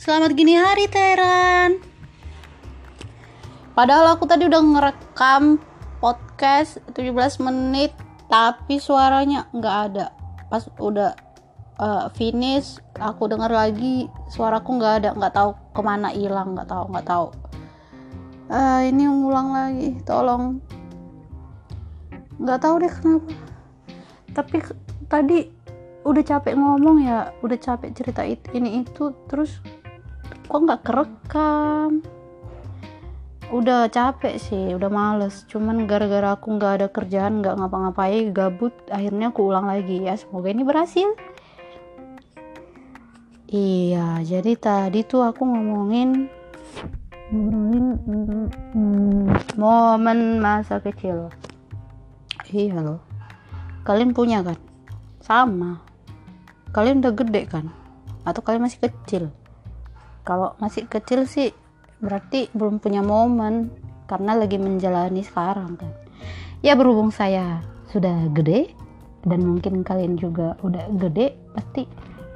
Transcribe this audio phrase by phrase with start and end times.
[0.00, 1.76] Selamat gini hari Teran.
[3.76, 5.60] Padahal aku tadi udah ngerekam
[6.00, 7.12] podcast 17
[7.44, 7.92] menit
[8.24, 10.08] tapi suaranya nggak ada.
[10.48, 11.12] Pas udah
[11.76, 16.84] uh, finish aku dengar lagi suaraku nggak ada, nggak tahu ke mana hilang, nggak tahu,
[16.96, 17.26] nggak tahu.
[18.48, 20.64] Uh, ini ngulang lagi, tolong.
[22.40, 23.32] Nggak tahu deh kenapa.
[24.32, 24.56] Tapi
[25.12, 25.38] tadi
[26.08, 29.60] udah capek ngomong ya, udah capek cerita itu, ini itu terus
[30.50, 32.02] kok nggak kerekam?
[33.54, 35.46] Udah capek sih udah males.
[35.46, 40.02] Cuman gara-gara aku nggak ada kerjaan nggak ngapa-ngapain gabut akhirnya aku ulang lagi.
[40.02, 41.06] Ya semoga ini berhasil.
[43.46, 46.30] Iya jadi tadi tuh aku ngomongin
[47.30, 47.86] ngobrolin
[48.74, 51.30] hmm, momen masa kecil.
[52.50, 53.00] Iya loh
[53.86, 54.58] kalian punya kan?
[55.22, 55.82] Sama.
[56.70, 57.70] Kalian udah gede kan?
[58.22, 59.34] Atau kalian masih kecil
[60.22, 61.52] kalau masih kecil sih
[62.00, 63.72] berarti belum punya momen
[64.08, 65.92] karena lagi menjalani sekarang kan.
[66.60, 68.72] Ya berhubung saya sudah gede
[69.24, 71.84] dan mungkin kalian juga udah gede pasti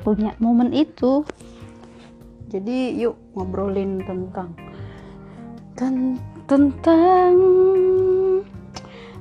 [0.04, 1.24] punya momen itu.
[2.52, 4.54] Jadi yuk ngobrolin tentang
[5.74, 7.34] ten tentang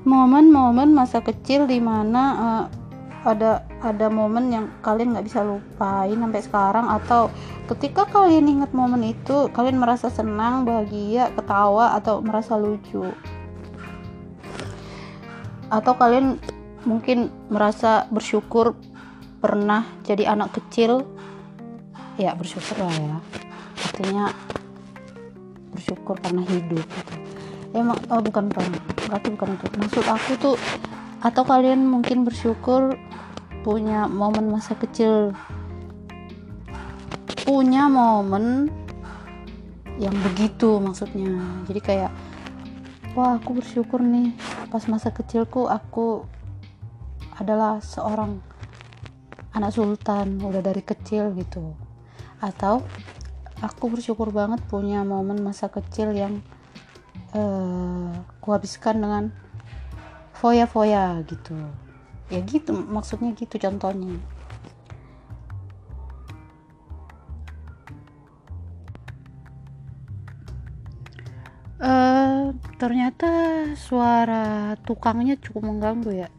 [0.03, 2.63] momen-momen masa kecil di mana uh, eh,
[3.23, 6.85] ada ada momen yang kalian nggak bisa lupain sampai sekarang?
[6.91, 7.31] Atau
[7.71, 13.07] ketika kalian ingat momen itu kalian merasa senang bahagia ketawa atau merasa lucu?
[15.71, 16.37] Atau kalian
[16.83, 18.75] mungkin merasa bersyukur
[19.39, 21.07] pernah jadi anak kecil?
[22.19, 23.17] Ya bersyukur lah ya.
[23.87, 24.25] Artinya
[25.73, 27.13] bersyukur karena hidup gitu.
[27.73, 28.65] emang oh bukan bukan
[29.09, 30.55] berarti bukan itu maksud aku tuh
[31.25, 32.93] atau kalian mungkin bersyukur
[33.63, 35.31] punya momen masa kecil.
[37.47, 38.67] Punya momen
[39.95, 41.63] yang begitu maksudnya.
[41.63, 42.11] Jadi kayak
[43.15, 44.35] wah aku bersyukur nih
[44.67, 46.27] pas masa kecilku aku
[47.39, 48.43] adalah seorang
[49.55, 51.71] anak sultan udah dari kecil gitu.
[52.43, 52.83] Atau
[53.63, 56.43] aku bersyukur banget punya momen masa kecil yang
[57.31, 58.11] uh,
[58.43, 59.23] kuhabiskan dengan
[60.35, 61.55] foya-foya gitu
[62.33, 64.17] ya gitu maksudnya gitu contohnya.
[71.83, 73.29] Uh, ternyata
[73.75, 76.29] suara tukangnya cukup mengganggu ya.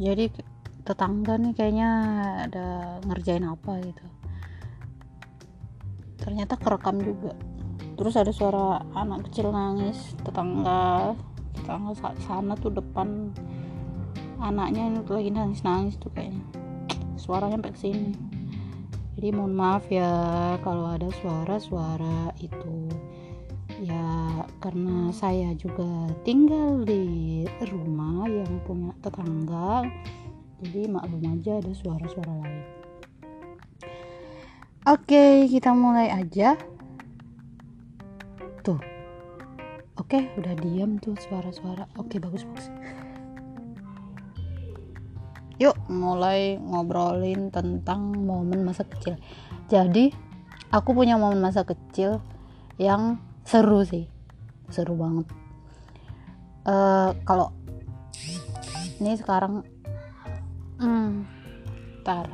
[0.00, 0.30] Jadi
[0.86, 1.90] tetangga nih kayaknya
[2.48, 2.66] ada
[3.04, 4.04] ngerjain apa gitu.
[6.22, 7.34] Ternyata kerekam juga.
[7.98, 11.12] Terus ada suara anak kecil nangis tetangga
[11.56, 11.92] tetangga
[12.22, 13.34] sana tuh depan
[14.40, 16.44] anaknya ini tuh lagi nangis nangis tuh kayaknya.
[17.16, 18.12] Suaranya sampai sini.
[19.16, 20.12] Jadi mohon maaf ya
[20.60, 22.92] kalau ada suara-suara itu.
[23.80, 29.88] Ya karena saya juga tinggal di rumah yang punya tetangga.
[30.64, 32.64] Jadi maklum aja ada suara-suara lain.
[34.86, 36.56] Oke kita mulai aja.
[38.60, 38.80] Tuh.
[39.96, 41.88] Oke udah diam tuh suara-suara.
[41.96, 42.68] Oke bagus bagus
[45.56, 49.16] yuk mulai ngobrolin tentang momen masa kecil.
[49.72, 50.12] Jadi
[50.68, 52.20] aku punya momen masa kecil
[52.76, 54.04] yang seru sih.
[54.68, 55.26] Seru banget.
[56.66, 57.54] Uh, kalau
[58.98, 59.62] ini sekarang
[60.80, 61.24] hmm,
[62.02, 62.26] tar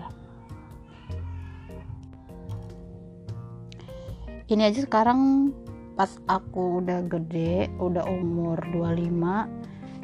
[4.53, 5.53] ini aja sekarang
[5.97, 9.62] pas aku udah gede udah umur 25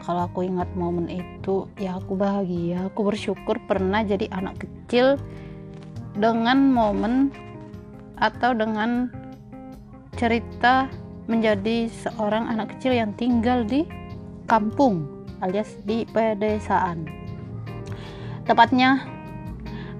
[0.08, 5.20] kalau aku ingat momen itu ya aku bahagia aku bersyukur pernah jadi anak kecil
[6.16, 7.28] dengan momen
[8.16, 9.12] atau dengan
[10.16, 10.88] cerita
[11.28, 13.84] menjadi seorang anak kecil yang tinggal di
[14.48, 15.04] kampung
[15.44, 17.04] alias di pedesaan.
[18.48, 19.04] Tepatnya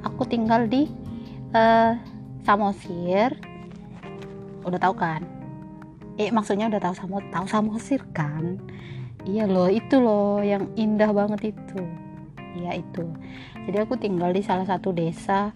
[0.03, 0.89] aku tinggal di
[1.53, 1.93] uh,
[2.49, 3.37] Samosir.
[4.65, 5.21] Udah tahu kan?
[6.17, 8.57] Eh maksudnya udah tahu samo tahu Samosir kan
[9.25, 11.81] iya loh itu loh yang indah banget itu.
[12.59, 13.05] Iya itu.
[13.69, 15.53] Jadi aku tinggal di salah satu desa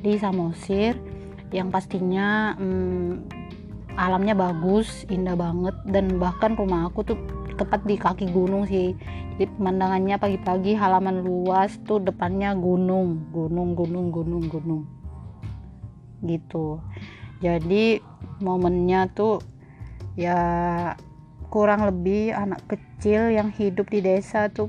[0.00, 0.96] di Samosir
[1.50, 3.26] yang pastinya hmm,
[3.96, 7.18] alamnya bagus indah banget dan bahkan rumah aku tuh
[7.56, 8.92] tepat di kaki gunung sih.
[9.36, 13.28] Jadi pemandangannya pagi-pagi halaman luas tuh depannya gunung.
[13.32, 14.82] Gunung gunung gunung gunung.
[16.24, 16.80] Gitu.
[17.44, 18.00] Jadi
[18.40, 19.40] momennya tuh
[20.16, 20.40] ya
[21.48, 24.68] kurang lebih anak kecil yang hidup di desa tuh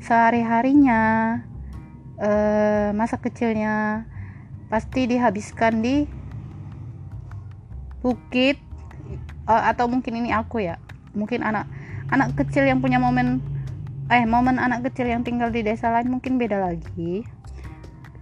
[0.00, 1.02] sehari-harinya
[2.20, 4.06] eh, masa kecilnya
[4.66, 6.06] pasti dihabiskan di
[8.02, 8.58] bukit
[9.50, 10.78] uh, atau mungkin ini aku ya.
[11.16, 11.66] Mungkin anak
[12.10, 13.42] anak kecil yang punya momen
[14.06, 17.26] eh momen anak kecil yang tinggal di desa lain mungkin beda lagi.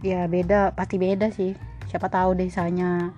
[0.04, 1.56] Ya beda pasti beda sih.
[1.88, 3.12] Siapa tahu desanya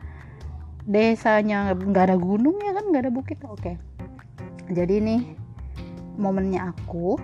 [0.87, 3.39] desanya nggak ada gunung ya kan nggak ada bukit.
[3.47, 3.75] Oke.
[3.75, 3.96] okay.
[4.71, 5.23] Jadi nih
[6.17, 7.19] momennya aku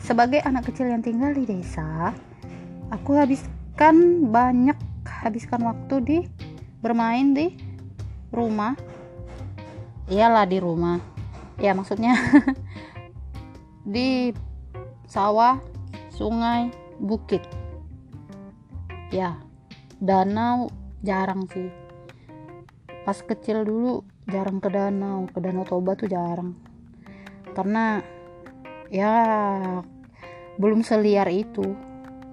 [0.00, 2.12] sebagai anak kecil yang tinggal di desa
[2.90, 6.18] aku habiskan banyak habiskan waktu di
[6.84, 7.56] bermain di
[8.28, 8.76] rumah.
[10.04, 11.00] Iyalah di rumah.
[11.56, 12.18] Ya maksudnya
[13.94, 14.34] di
[15.08, 15.60] sawah
[16.12, 16.68] sungai
[17.00, 17.40] bukit.
[19.08, 19.40] Ya
[20.02, 20.68] danau
[21.00, 21.72] jarang sih.
[23.08, 26.56] Pas kecil dulu jarang ke danau ke danau toba tuh jarang.
[27.54, 28.02] Karena
[28.90, 29.14] ya
[30.58, 31.76] belum seliar itu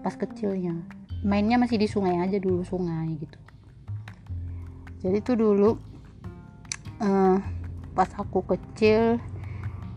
[0.02, 0.76] pas kecilnya.
[1.22, 3.40] Mainnya masih di sungai aja dulu sungai gitu.
[5.02, 5.70] Jadi tuh dulu
[7.02, 7.38] uh,
[7.94, 9.22] pas aku kecil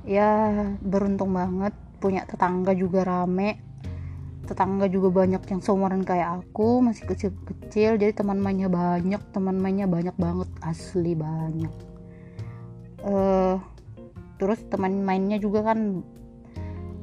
[0.05, 0.53] ya
[0.85, 3.64] beruntung banget punya tetangga juga rame
[4.45, 9.89] tetangga juga banyak yang seumuran kayak aku masih kecil-kecil jadi teman mainnya banyak teman mainnya
[9.89, 11.73] banyak banget asli banyak.
[13.05, 13.61] Uh,
[14.37, 16.05] terus teman mainnya juga kan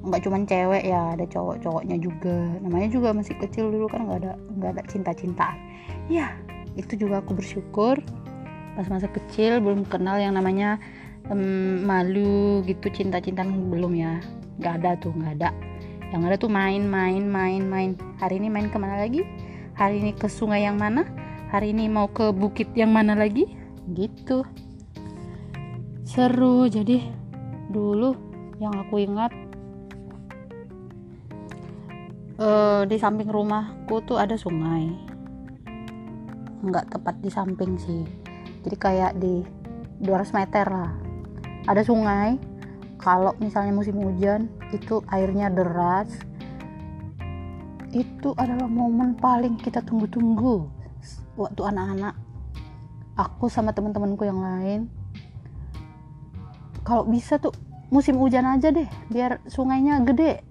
[0.02, 2.38] nggak cuma cewek ya ada cowok-cowoknya juga.
[2.62, 5.58] Namanya juga masih kecil dulu kan nggak ada nggak ada cinta-cintaan.
[6.10, 6.38] Ya
[6.78, 7.98] itu juga aku bersyukur.
[8.78, 10.80] Pas masa kecil belum kenal yang namanya
[11.28, 14.22] um, malu gitu cinta-cintaan belum ya.
[14.62, 15.70] Nggak ada tuh nggak ada
[16.12, 17.96] yang ada tuh main main main main.
[18.19, 19.24] Hari ini main ke mana lagi?
[19.80, 21.08] Hari ini ke sungai yang mana?
[21.56, 23.48] Hari ini mau ke bukit yang mana lagi?
[23.96, 24.44] Gitu.
[26.04, 26.68] Seru.
[26.68, 27.00] Jadi
[27.72, 28.12] dulu
[28.60, 29.31] yang aku ingat
[32.44, 34.92] uh, di samping rumahku tuh ada sungai.
[36.60, 38.04] Nggak tepat di samping sih.
[38.68, 39.48] Jadi kayak di
[40.04, 40.92] 200 meter lah.
[41.72, 42.36] Ada sungai.
[43.00, 46.12] Kalau misalnya musim hujan itu airnya deras.
[47.91, 50.68] Itu adalah momen paling kita tunggu-tunggu
[51.35, 52.15] waktu anak-anak
[53.19, 54.88] aku sama teman-temanku yang lain.
[56.88, 57.53] Kalau bisa tuh
[57.91, 60.41] musim hujan aja deh biar sungainya gede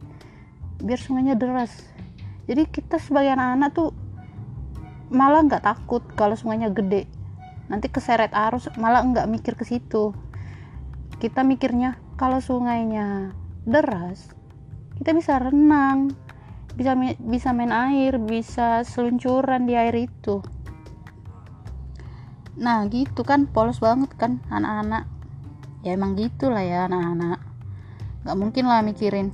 [0.81, 1.73] biar sungainya deras.
[2.49, 3.91] Jadi kita sebagai anak-anak tuh
[5.13, 7.07] malah nggak takut kalau sungainya gede.
[7.69, 10.17] Nanti keseret arus malah nggak mikir ke situ.
[11.21, 14.33] Kita mikirnya kalau sungainya deras
[15.01, 16.13] kita bisa renang
[16.77, 20.41] bisa bisa main air bisa seluncuran di air itu.
[22.61, 25.09] Nah gitu kan polos banget kan anak-anak.
[25.85, 27.41] Ya emang gitulah ya anak-anak.
[28.25, 29.33] Nggak mungkin lah mikirin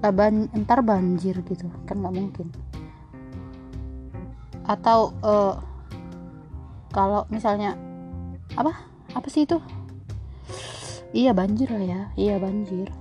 [0.00, 1.66] ban entar banjir gitu.
[1.88, 2.46] Kan nggak mungkin.
[4.64, 5.58] Atau uh,
[6.94, 7.74] kalau misalnya
[8.54, 8.72] apa?
[9.16, 9.56] Apa sih itu
[11.16, 12.02] iya banjir lah ya.
[12.12, 12.92] Iya banjir.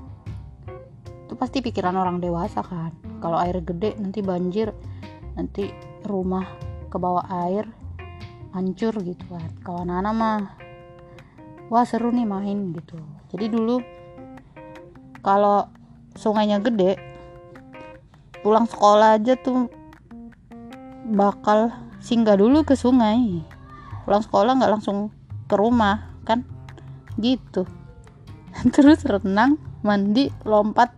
[1.27, 2.95] Itu pasti pikiran orang dewasa kan.
[3.19, 4.71] Kalau air gede nanti banjir.
[5.35, 5.67] Nanti
[6.07, 6.47] rumah
[6.87, 7.67] ke bawah air
[8.55, 9.51] hancur gitu kan.
[9.67, 10.39] Kalau anak-anak mah
[11.67, 12.95] wah seru nih main gitu.
[13.35, 13.83] Jadi dulu
[15.19, 15.67] kalau
[16.15, 16.95] sungainya gede
[18.39, 19.67] pulang sekolah aja tuh
[21.11, 21.67] bakal
[21.99, 23.43] singgah dulu ke sungai.
[24.07, 25.11] Pulang sekolah nggak langsung
[25.51, 26.47] ke rumah kan?
[27.19, 27.67] Gitu
[28.75, 30.91] terus renang mandi lompat.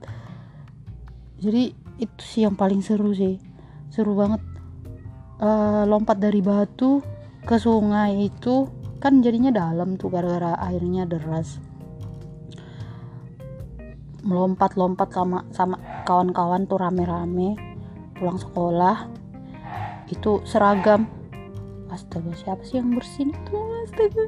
[1.38, 3.42] Jadi itu sih yang paling seru sih.
[3.90, 4.42] Seru banget.
[5.38, 7.06] Uh, lompat dari batu
[7.46, 8.66] ke sungai itu
[8.98, 11.62] kan jadinya dalam tuh gara-gara airnya deras.
[14.26, 15.78] Melompat-lompat sama sama
[16.10, 17.54] kawan-kawan tuh rame-rame
[18.18, 18.98] pulang sekolah.
[20.10, 21.06] Itu seragam.
[21.88, 23.58] Astaga siapa sih yang bersin itu?
[23.86, 24.28] Astaga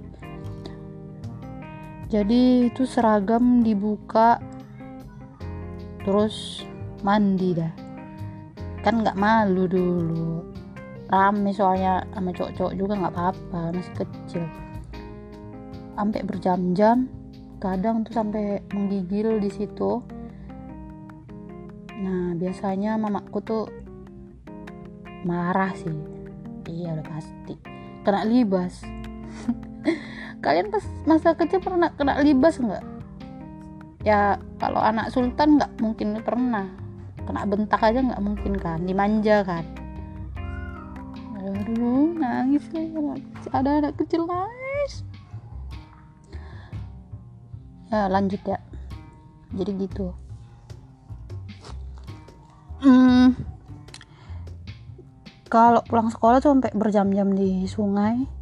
[2.09, 4.41] jadi itu seragam dibuka
[6.01, 6.65] terus
[7.05, 7.69] mandi dah.
[8.81, 10.41] Kan nggak malu dulu.
[11.05, 14.45] Rame soalnya sama cowok-cowok juga nggak apa-apa masih kecil.
[15.93, 17.05] Sampai berjam-jam
[17.61, 20.01] kadang tuh sampai menggigil di situ.
[21.93, 23.65] Nah biasanya mamaku tuh
[25.29, 25.93] marah sih.
[26.65, 27.53] Iya udah pasti.
[28.01, 28.81] Kena libas
[30.39, 32.83] kalian pas masa kecil pernah kena libas nggak?
[34.07, 36.67] Ya kalau anak sultan nggak mungkin pernah.
[37.27, 39.65] Kena bentak aja nggak mungkin kan dimanja kan.
[41.39, 42.63] Aduh nangis
[43.51, 45.03] ada anak kecil nangis.
[47.91, 48.59] Ya lanjut ya.
[49.53, 50.13] Jadi gitu.
[52.79, 53.35] Hmm,
[55.51, 58.38] kalau pulang sekolah tuh sampai berjam-jam di sungai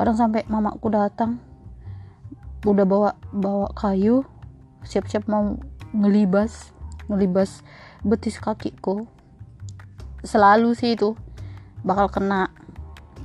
[0.00, 1.36] kadang sampai mamaku datang
[2.64, 4.24] udah bawa bawa kayu
[4.84, 5.60] siap-siap mau
[5.92, 6.72] ngelibas
[7.10, 7.66] ngelibas
[8.06, 9.04] betis kakiku.
[10.22, 11.18] Selalu sih itu
[11.82, 12.48] bakal kena.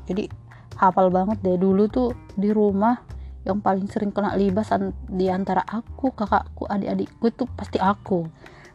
[0.09, 0.27] Jadi
[0.75, 1.55] hafal banget deh.
[1.55, 2.97] Dulu tuh di rumah
[3.45, 4.73] yang paling sering kena libas
[5.05, 8.25] di antara aku kakakku adik-adikku itu pasti aku.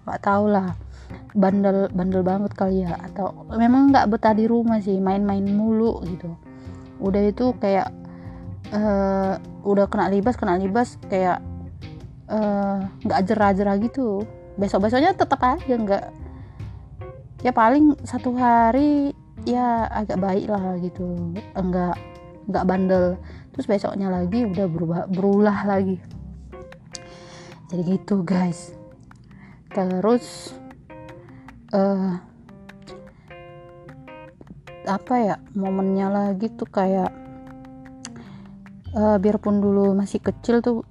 [0.07, 0.73] Nggak tau lah
[1.35, 2.95] bandel bandel banget kali ya.
[2.97, 6.50] Atau memang nggak betah di rumah sih main-main mulu gitu
[7.01, 7.89] udah itu kayak
[8.73, 11.41] uh, udah kena libas kena libas kayak
[12.31, 14.25] eh, nggak uh, jerah-jerah gitu.
[14.57, 16.05] Besok besoknya tetap aja nggak
[17.41, 19.17] ya paling satu hari
[19.49, 21.35] ya agak baik lah gitu.
[21.57, 21.97] Enggak
[22.49, 23.07] enggak bandel.
[23.53, 25.99] Terus besoknya lagi udah berubah berulah lagi.
[27.71, 28.75] Jadi gitu guys.
[29.71, 30.55] Terus
[31.75, 32.30] uh,
[34.91, 37.15] apa ya momennya lagi tuh kayak
[38.99, 40.83] uh, biarpun dulu masih kecil tuh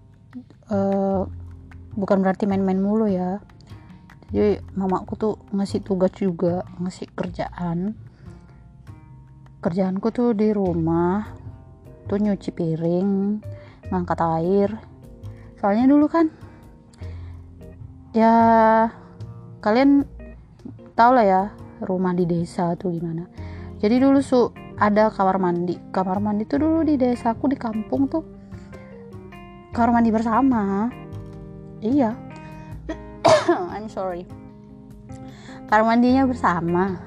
[0.72, 1.28] uh,
[2.00, 3.44] bukan berarti main-main mulu ya.
[4.30, 7.98] Jadi mamaku tuh ngasih tugas juga ngasih kerjaan.
[9.60, 11.36] Kerjaanku tuh di rumah
[12.08, 13.42] tuh nyuci piring
[13.92, 14.70] ngangkat air.
[15.60, 16.32] Soalnya dulu kan
[18.16, 18.34] ya
[19.60, 20.08] kalian
[20.96, 21.44] tau lah ya
[21.84, 23.49] rumah di desa tuh gimana
[23.80, 25.80] jadi dulu su ada kamar mandi.
[25.96, 28.24] Kamar mandi tuh dulu di desaku di kampung tuh.
[29.72, 30.92] Kamar mandi bersama.
[31.80, 32.12] Iya.
[33.76, 34.28] I'm sorry.
[35.72, 37.00] Kamar mandinya bersama.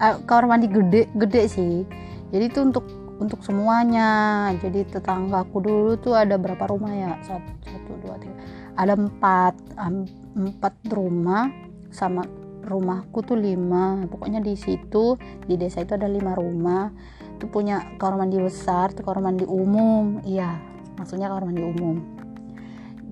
[0.00, 1.84] Uh, kamar mandi gede gede sih.
[2.32, 2.88] Jadi itu untuk
[3.20, 4.48] untuk semuanya.
[4.56, 7.12] Jadi tetanggaku dulu tuh ada berapa rumah ya?
[7.28, 8.40] Satu satu dua tiga.
[8.80, 11.52] Ada empat um, empat rumah
[11.92, 12.24] sama
[12.66, 16.90] rumahku tuh lima pokoknya di situ di desa itu ada lima rumah.
[17.36, 20.24] Itu punya kamar mandi besar tuh kamar mandi umum.
[20.24, 20.58] Iya
[20.98, 21.96] maksudnya kamar mandi umum.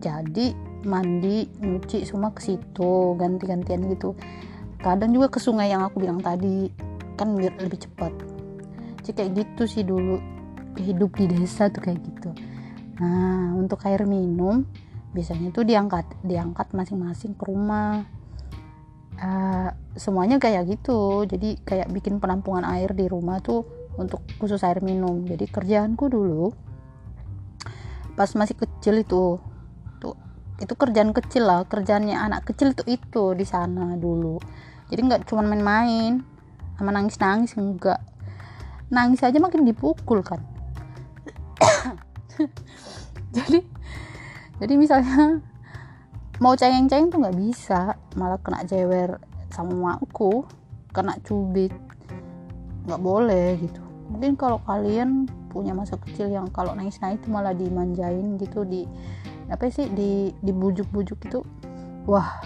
[0.02, 4.18] Jadi mandi nyuci semua ke situ ganti-gantian gitu.
[4.82, 6.66] Kadang juga ke sungai yang aku bilang tadi
[7.14, 8.10] kan biar lebih cepat.
[9.02, 10.18] Jadi kayak gitu sih dulu
[10.78, 12.34] hidup di desa tuh kayak gitu.
[12.98, 14.66] Nah untuk air minum
[15.12, 18.08] biasanya tuh diangkat diangkat masing-masing ke rumah
[19.22, 21.24] uh, semuanya kayak gitu.
[21.24, 23.64] Jadi kayak bikin penampungan air di rumah tuh
[23.96, 25.22] untuk khusus air minum.
[25.24, 26.50] Jadi kerjaanku dulu
[28.12, 29.40] pas masih kecil itu
[29.96, 30.14] tuh
[30.58, 31.64] itu kerjaan kecil lah.
[31.64, 34.42] Kerjaannya anak kecil tuh itu di sana dulu.
[34.90, 36.20] Jadi nggak cuma main-main
[36.76, 38.02] sama nangis-nangis enggak
[38.92, 40.42] nangis aja makin dipukul kan.
[43.32, 43.64] Jadi
[44.62, 45.42] jadi misalnya
[46.42, 47.94] mau cengeng-cengeng tuh nggak bisa.
[48.18, 49.22] Malah kena jewer
[49.54, 50.42] sama aku
[50.90, 51.70] kena cubit.
[52.90, 53.82] Nggak boleh gitu.
[54.10, 58.88] Mungkin kalau kalian punya masa kecil yang kalau nangis-nangis itu malah dimanjain gitu di
[59.52, 61.44] apa sih di dibujuk-bujuk itu
[62.08, 62.40] wah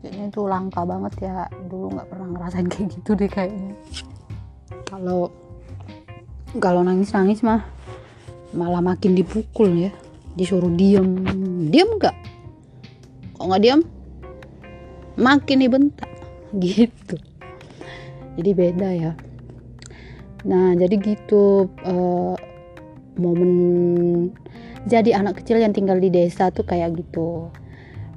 [0.00, 1.44] kayaknya itu langka banget ya.
[1.68, 3.76] Dulu nggak pernah ngerasain kayak gitu deh kayaknya.
[4.88, 5.28] Kalau
[6.56, 7.68] kalau nangis-nangis mah
[8.56, 9.92] malah makin dipukul ya.
[10.32, 11.20] Disuruh diem.
[11.68, 12.31] Diem nggak
[13.42, 13.82] kok nggak diam
[15.18, 16.06] makin dibentak.
[16.62, 17.18] Gitu.
[18.38, 19.12] Jadi beda ya.
[20.46, 22.38] Nah jadi gitu uh,
[23.18, 23.52] momen
[24.86, 27.50] jadi anak kecil yang tinggal di desa tuh kayak gitu.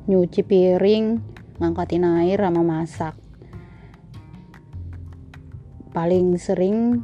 [0.05, 1.17] Nyuci piring
[1.57, 3.17] ngangkatin air sama masak.
[5.89, 7.01] Paling sering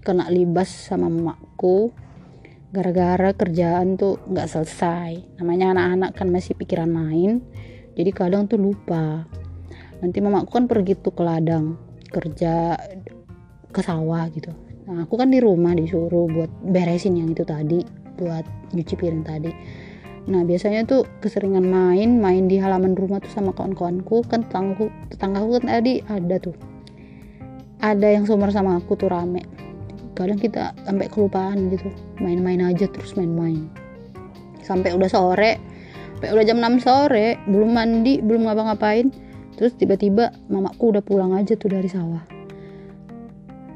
[0.00, 1.92] kena libas sama emakku
[2.72, 5.38] gara-gara kerjaan tuh nggak selesai.
[5.38, 7.44] Namanya anak-anak kan masih pikiran main
[7.92, 9.28] jadi kadang tuh lupa.
[10.00, 11.76] Nanti mamaku kan pergi tuh ke ladang
[12.08, 12.76] kerja
[13.68, 14.52] ke sawah gitu.
[14.88, 17.84] Nah aku kan di rumah disuruh buat beresin yang itu tadi
[18.16, 19.52] buat nyuci piring tadi.
[20.32, 24.24] Nah biasanya tuh keseringan main main di halaman rumah tuh sama kawan-kawanku.
[24.26, 26.56] Kan tetanggaku tetanggaku kan tadi ada tuh.
[27.82, 29.42] Ada yang seumur sama aku tuh rame
[30.12, 31.88] kadang kita sampai kelupaan gitu.
[32.20, 33.68] Main-main aja terus main-main.
[34.62, 35.72] Sampai udah sore
[36.22, 39.10] sampai udah jam 6 sore belum mandi belum ngapa-ngapain
[39.58, 42.22] terus tiba-tiba mamaku udah pulang aja tuh dari sawah.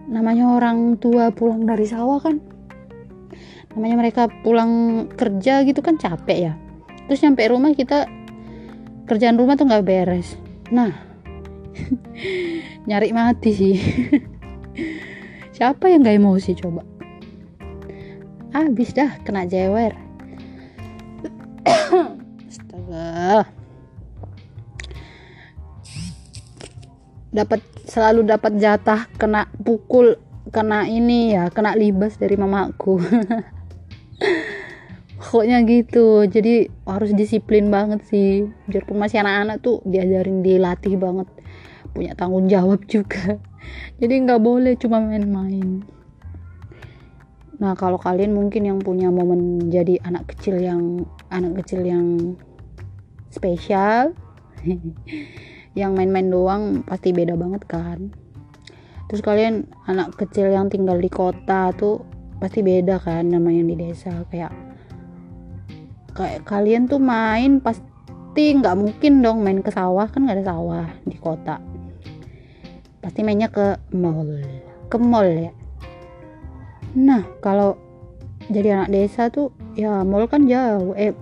[0.06, 2.38] Namanya orang tua pulang dari sawah kan?
[3.74, 6.52] Namanya mereka pulang kerja gitu kan capek ya.
[7.10, 8.06] Terus nyampe rumah kita
[9.10, 10.38] kerjaan rumah tuh nggak beres.
[10.70, 10.94] Nah
[12.88, 13.74] nyari mati sih
[15.56, 16.84] siapa yang gak emosi coba?
[18.52, 19.96] Habis dah kena jewer.
[22.48, 23.48] Astaga.
[27.32, 30.20] Dapat selalu dapat jatah kena pukul
[30.52, 33.00] kena ini ya kena libas dari mamaku.
[35.16, 36.28] Pokoknya gitu.
[36.28, 38.44] Jadi harus disiplin banget sih.
[38.68, 41.28] Biarpun masih anak-anak tuh diajarin dilatih banget
[41.96, 43.40] punya tanggung jawab juga.
[44.00, 45.96] Jadi nggak boleh cuma main-main.
[47.56, 52.36] Nah kalau kalian mungkin yang punya momen jadi anak kecil yang anak kecil yang
[53.32, 54.12] spesial
[55.80, 58.12] yang main-main doang pasti beda banget kan?
[59.08, 62.04] Terus kalian anak kecil yang tinggal di kota tuh
[62.36, 64.28] pasti beda kan nama yang di desa.
[64.28, 64.52] Kayak
[66.12, 70.12] kayak kalian tuh main pasti nggak mungkin dong main ke sawah.
[70.12, 71.75] Kan nggak ada sawah di kota
[73.06, 74.26] pasti mainnya ke mall.
[74.90, 75.54] Ke mall ya.
[76.98, 77.78] Nah kalau
[78.50, 80.90] jadi anak desa tuh ya mall kan jauh.
[80.98, 81.14] Eh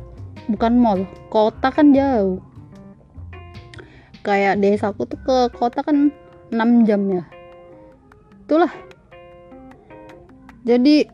[0.49, 2.41] bukan mall kota kan jauh.
[4.25, 6.09] Kayak desaku tuh ke kota kan
[6.49, 7.29] 6 jam ya.
[8.49, 8.73] Itulah.
[10.65, 11.05] Jadi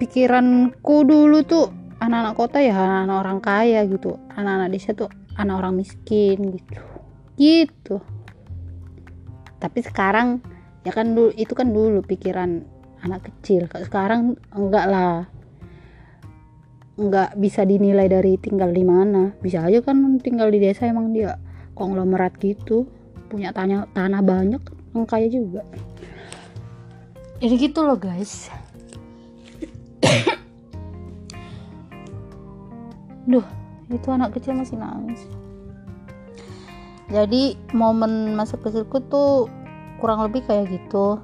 [0.00, 1.68] pikiranku dulu tuh
[2.00, 4.16] anak-anak kota ya anak-anak orang kaya gitu.
[4.32, 6.80] Anak-anak desa tuh anak orang miskin gitu.
[7.36, 8.00] Gitu
[9.58, 10.38] tapi sekarang
[10.86, 12.62] ya kan dulu itu kan dulu pikiran
[13.02, 13.66] anak kecil.
[13.66, 15.26] Sekarang enggak lah.
[16.98, 19.34] Enggak bisa dinilai dari tinggal di mana.
[19.38, 21.38] Bisa aja kan tinggal di desa emang dia
[21.74, 22.86] konglomerat gitu.
[23.30, 24.62] Punya tanah tanah banyak
[24.94, 25.62] yang kaya juga.
[27.38, 28.50] Jadi gitu loh guys.
[33.30, 33.44] Duh
[33.88, 35.24] itu anak kecil masih nangis
[37.08, 39.48] jadi momen masa kecilku tuh
[39.96, 41.16] kurang lebih kayak gitu.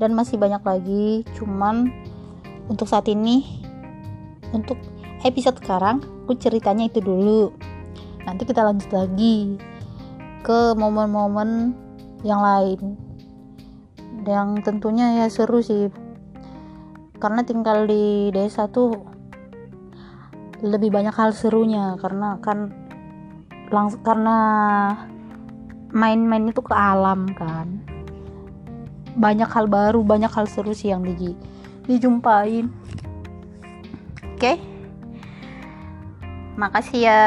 [0.00, 1.92] Dan masih banyak lagi cuman
[2.66, 3.44] untuk saat ini
[4.50, 4.80] untuk
[5.22, 7.54] episode sekarang aku ceritanya itu dulu.
[8.26, 9.58] Nanti kita lanjut lagi
[10.42, 11.76] ke momen-momen
[12.26, 12.96] yang lain.
[14.26, 15.92] Yang tentunya ya seru sih.
[17.20, 18.96] Karena tinggal di desa tuh
[20.64, 21.94] lebih banyak hal serunya.
[22.00, 22.79] Karena kan
[23.70, 24.36] langsung karena
[25.90, 27.80] main-main itu ke alam kan.
[29.18, 31.34] Banyak hal baru banyak hal seru sih yang di,
[31.86, 32.70] dijumpain.
[34.34, 34.38] Oke.
[34.38, 34.56] Okay?
[36.60, 37.22] makasih ya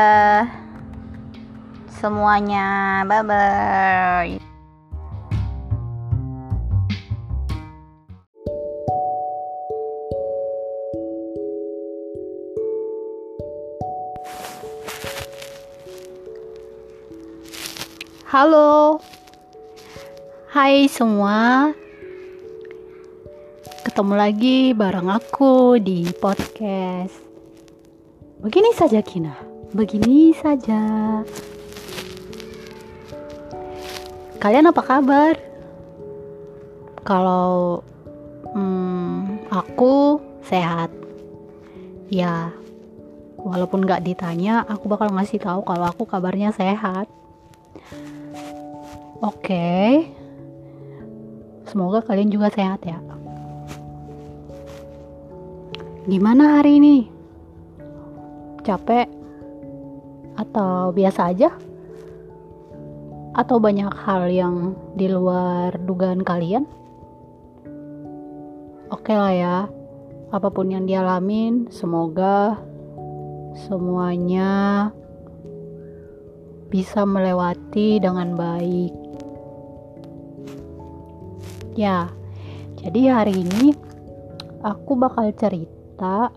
[1.90, 3.02] semuanya.
[3.10, 4.53] Bye bye
[18.34, 18.98] Halo,
[20.50, 21.70] Hai semua,
[23.86, 27.14] ketemu lagi bareng aku di podcast.
[28.42, 29.38] Begini saja Kina,
[29.78, 30.82] begini saja.
[34.42, 35.38] Kalian apa kabar?
[37.06, 37.86] Kalau
[38.58, 40.90] hmm, aku sehat,
[42.10, 42.50] ya.
[43.38, 47.06] Walaupun gak ditanya, aku bakal ngasih tahu kalau aku kabarnya sehat.
[49.24, 49.48] Oke.
[49.48, 49.92] Okay
[51.74, 53.02] Semoga kalian juga sehat ya.
[56.06, 56.98] Gimana hari ini?
[58.62, 59.08] Capek?
[60.36, 61.50] Atau biasa aja?
[63.34, 66.68] Atau banyak hal yang di luar dugaan kalian?
[68.94, 69.58] Oke lah ya,
[70.30, 72.62] apa pun yang dialamin, semoga
[73.66, 74.94] semuanya
[76.70, 79.03] bisa melewati dengan baik
[81.74, 82.06] Ya,
[82.78, 83.74] jadi hari ini
[84.62, 86.30] aku bakal cerita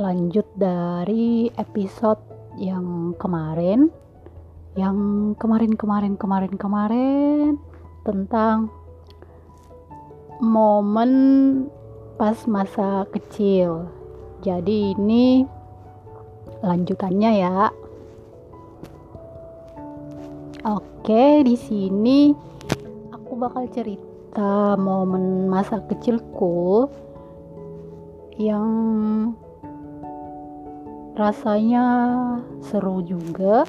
[0.00, 2.24] lanjut dari episode
[2.56, 3.92] yang kemarin
[4.80, 4.96] yang
[5.36, 7.52] kemarin kemarin kemarin kemarin
[8.00, 8.72] tentang
[10.40, 11.12] momen
[12.16, 13.92] pas masa kecil.
[14.40, 15.44] Jadi ini
[16.64, 17.68] lanjutannya ya.
[20.64, 22.32] Oke, di sini
[23.12, 26.86] aku bakal cerita cerita momen masa kecilku
[28.38, 28.70] yang
[31.18, 31.82] rasanya
[32.62, 33.66] seru juga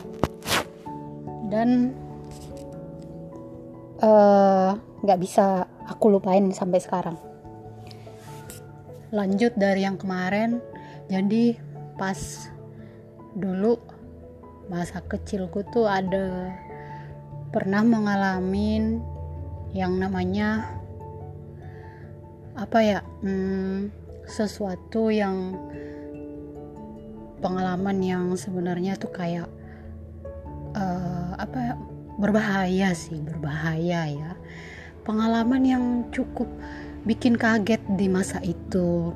[1.49, 1.97] dan
[4.05, 7.17] eh, nggak uh, bisa aku lupain sampai sekarang.
[9.09, 10.61] Lanjut dari yang kemarin
[11.09, 11.57] jadi
[11.97, 12.21] pas
[13.33, 13.81] dulu
[14.69, 16.53] masa kecilku tuh ada
[17.49, 19.01] pernah mengalami
[19.71, 20.67] yang namanya
[22.59, 23.87] apa ya hmm,
[24.27, 25.55] sesuatu yang
[27.41, 29.49] pengalaman yang sebenarnya tuh kayak
[30.77, 31.73] uh, apa ya,
[32.19, 34.31] berbahaya sih berbahaya ya.
[35.01, 36.45] Pengalaman yang cukup
[37.09, 39.09] bikin kaget di masa itu.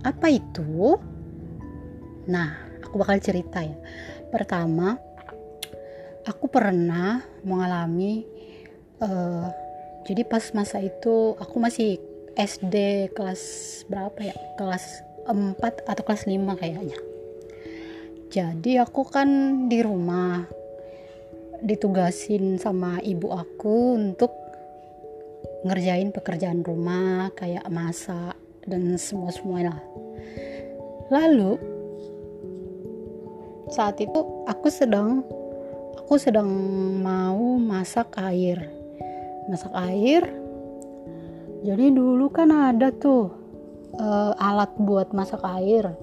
[0.00, 0.96] Apa itu?
[2.24, 3.76] Nah aku bakal cerita ya.
[4.32, 4.96] Pertama
[6.24, 8.24] aku pernah mengalami
[9.04, 9.46] uh,
[10.08, 12.00] jadi pas masa itu aku masih
[12.34, 13.42] SD kelas
[13.86, 14.36] berapa ya?
[14.58, 16.98] Kelas 4 atau kelas 5 kayaknya.
[18.34, 19.28] Jadi aku kan
[19.70, 20.42] di rumah
[21.64, 24.44] ditugasin sama ibu aku untuk
[25.64, 28.36] ngerjain pekerjaan rumah kayak masak
[28.68, 29.80] dan semua semuanya
[31.08, 31.56] lalu
[33.72, 35.24] saat itu aku sedang
[35.96, 36.48] aku sedang
[37.00, 38.83] mau masak air
[39.48, 40.22] masak air.
[41.64, 43.32] Jadi dulu kan ada tuh
[43.96, 45.96] uh, alat buat masak air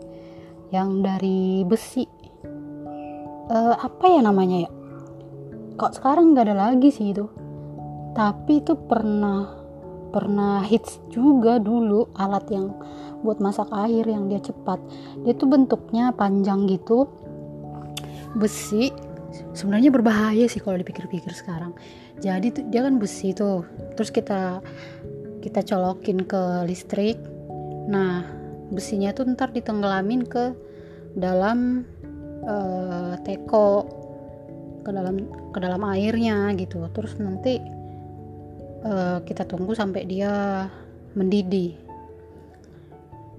[0.74, 2.06] yang dari besi.
[3.52, 4.72] Uh, apa ya namanya ya?
[5.78, 7.26] Kok sekarang nggak ada lagi sih itu.
[8.18, 9.62] Tapi itu pernah
[10.12, 12.76] pernah hits juga dulu alat yang
[13.24, 14.82] buat masak air yang dia cepat.
[15.24, 17.08] Dia tuh bentuknya panjang gitu
[18.36, 18.92] besi.
[19.56, 21.72] Sebenarnya berbahaya sih kalau dipikir-pikir sekarang
[22.22, 23.66] jadi dia kan besi tuh.
[23.98, 24.62] Terus kita
[25.42, 27.18] kita colokin ke listrik.
[27.90, 28.24] Nah
[28.70, 30.54] besinya tuh ntar ditenggelamin ke
[31.18, 31.84] dalam
[32.46, 33.90] uh, teko.
[34.86, 35.16] Ke dalam
[35.50, 36.86] ke dalam airnya gitu.
[36.94, 37.58] Terus nanti
[38.86, 40.66] uh, kita tunggu sampai dia
[41.18, 41.74] mendidih.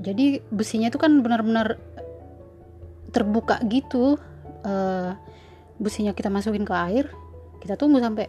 [0.03, 1.79] Jadi besinya itu kan benar-benar
[3.15, 4.19] terbuka gitu.
[4.67, 5.15] Uh,
[5.79, 7.07] besinya kita masukin ke air
[7.63, 8.27] kita tunggu sampai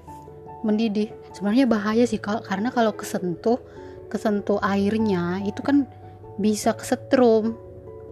[0.63, 1.12] mendidih.
[1.36, 3.60] Sebenarnya bahaya sih karena kalau kesentuh
[4.08, 5.86] kesentuh airnya itu kan
[6.39, 7.58] bisa kesetrum.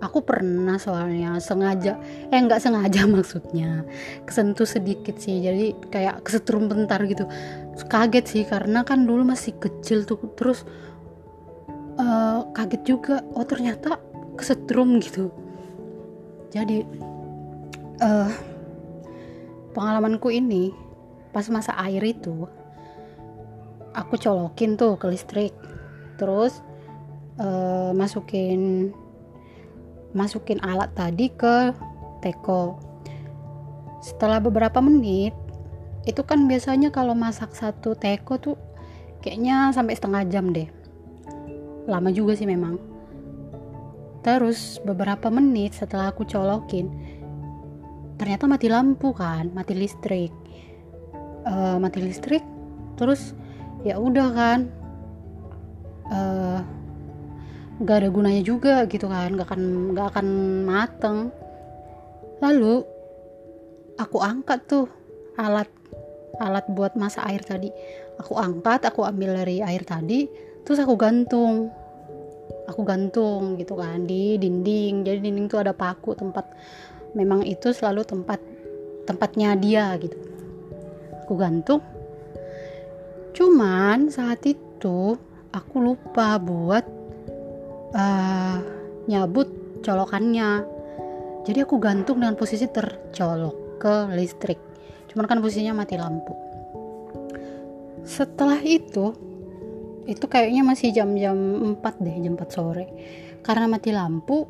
[0.01, 1.93] Aku pernah soalnya sengaja
[2.33, 3.85] eh nggak sengaja maksudnya
[4.25, 7.29] kesentuh sedikit sih jadi kayak kesetrum bentar gitu.
[7.85, 10.65] Kaget sih karena kan dulu masih kecil tuh terus
[12.01, 14.01] uh, kaget juga oh ternyata
[14.33, 15.29] kesetrum gitu.
[16.49, 16.81] Jadi
[18.01, 18.29] uh,
[19.71, 20.73] pengalamanku ini
[21.31, 22.47] pas masa air itu
[23.95, 25.55] aku colokin tuh ke listrik.
[26.15, 26.59] Terus
[27.39, 28.91] uh, masukin
[30.11, 31.75] masukin alat tadi ke
[32.23, 32.79] teko.
[34.03, 35.35] Setelah beberapa menit
[36.03, 38.57] itu kan biasanya kalau masak satu teko tuh
[39.21, 40.67] kayaknya sampai setengah jam deh.
[41.89, 42.77] Lama juga sih memang.
[44.21, 47.11] Terus beberapa menit setelah aku colokin
[48.21, 50.29] ternyata mati lampu kan mati listrik
[51.45, 52.43] uh, mati listrik
[52.99, 53.33] terus
[53.81, 54.59] ya udah kan
[56.11, 56.59] uh,
[57.81, 59.61] ada gunanya juga gitu kan nggak akan
[59.97, 60.27] nggak akan
[60.69, 61.17] mateng.
[62.37, 62.85] Lalu
[63.97, 64.85] aku angkat tuh
[65.37, 65.69] alat
[66.37, 67.69] alat buat masak air tadi.
[68.21, 70.29] Aku angkat aku ambil dari air tadi
[70.61, 71.73] terus aku gantung.
[72.69, 75.01] Aku gantung gitu kan di dinding.
[75.01, 76.45] Jadi dinding tuh ada paku tempat
[77.17, 78.37] memang itu selalu tempat
[79.09, 80.30] tempatnya dia gitu
[81.31, 81.79] aku gantung.
[83.31, 85.15] Cuman saat itu
[85.55, 86.83] aku lupa buat
[87.95, 88.59] uh,
[89.07, 90.67] nyabut colokannya.
[91.47, 94.59] Jadi aku gantung dengan posisi tercolok ke listrik.
[95.07, 96.35] Cuman kan posisinya mati lampu.
[98.03, 99.15] Setelah itu
[100.03, 102.85] itu kayaknya masih jam-jam 4 deh jam 4 sore.
[103.39, 104.43] Karena mati lampu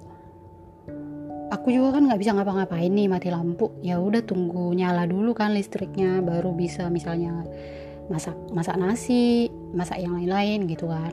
[1.51, 3.75] aku juga kan nggak bisa ngapa-ngapain nih mati lampu.
[3.83, 7.43] Ya udah tunggu nyala dulu kan listriknya baru bisa misalnya
[8.07, 11.11] masak masak nasi masak yang lain-lain gitu kan.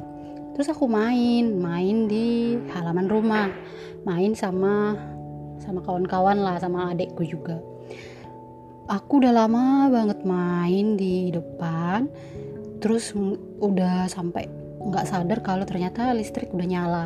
[0.54, 3.50] Terus aku main main di halaman rumah.
[4.06, 4.94] Main sama
[5.58, 7.58] sama kawan-kawan lah sama adekku juga.
[8.88, 12.08] Aku udah lama banget main di depan
[12.78, 13.10] terus
[13.58, 14.46] udah sampai
[14.78, 17.04] nggak sadar kalau ternyata listrik udah nyala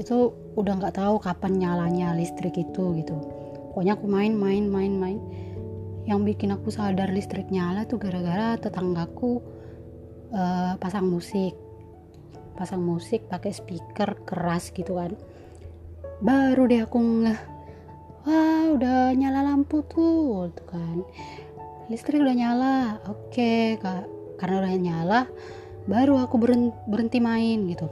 [0.00, 3.16] itu udah nggak tahu kapan nyalanya listrik itu gitu.
[3.70, 5.20] Pokoknya aku main main main main.
[6.08, 9.44] Yang bikin aku sadar listrik nyala tuh gara-gara tetanggaku
[10.32, 11.52] uh, pasang musik.
[12.56, 15.12] Pasang musik pakai speaker keras gitu kan.
[16.24, 17.40] Baru deh aku ngeh
[18.24, 21.04] wah udah nyala lampu tuh tuh kan.
[21.92, 22.76] Listrik udah nyala.
[23.04, 24.08] Oke okay, kak.
[24.40, 25.20] Karena udah nyala
[25.84, 26.40] baru aku
[26.88, 27.88] berhenti, main gitu.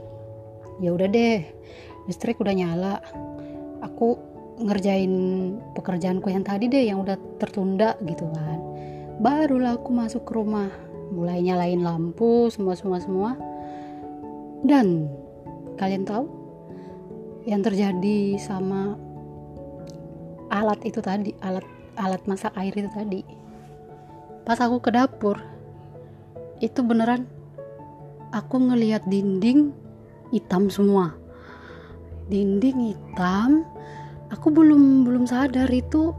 [0.79, 1.43] Ya udah deh
[2.09, 2.97] listrik udah nyala.
[3.85, 4.17] Aku
[4.59, 5.13] ngerjain
[5.77, 8.59] pekerjaanku yang tadi deh yang udah tertunda gitu kan.
[9.21, 10.73] Barulah aku masuk ke rumah.
[11.13, 13.37] Mulai nyalain lampu semua semua semua.
[14.65, 15.07] Dan
[15.77, 16.25] kalian tahu
[17.47, 18.97] yang terjadi sama
[20.49, 21.63] alat itu tadi, alat
[21.95, 23.21] alat masak air itu tadi.
[24.43, 25.39] Pas aku ke dapur,
[26.59, 27.29] itu beneran
[28.35, 29.71] aku ngelihat dinding
[30.33, 31.15] hitam semua
[32.29, 33.65] dinding hitam?
[34.29, 36.13] Aku belum belum sadar itu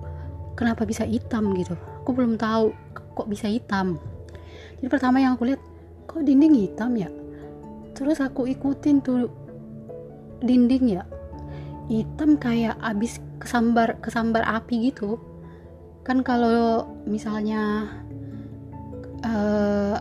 [0.59, 1.79] kenapa bisa hitam gitu.
[2.03, 2.75] Aku belum tahu
[3.15, 4.03] kok bisa hitam.
[4.83, 5.63] Jadi pertama yang aku lihat
[6.11, 7.09] kok dinding hitam ya?
[7.95, 9.31] Terus aku ikutin tuh
[10.43, 11.05] dinding ya
[11.91, 15.19] hitam kayak abis kesambar kesambar api gitu.
[16.03, 17.87] Kan kalau misalnya
[19.23, 19.97] uh,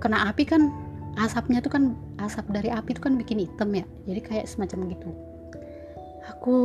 [0.00, 0.72] kena api kan
[1.20, 1.84] asapnya tuh kan
[2.16, 3.84] asap dari api tuh kan bikin hitam ya.
[4.08, 5.31] Jadi kayak semacam gitu
[6.26, 6.56] aku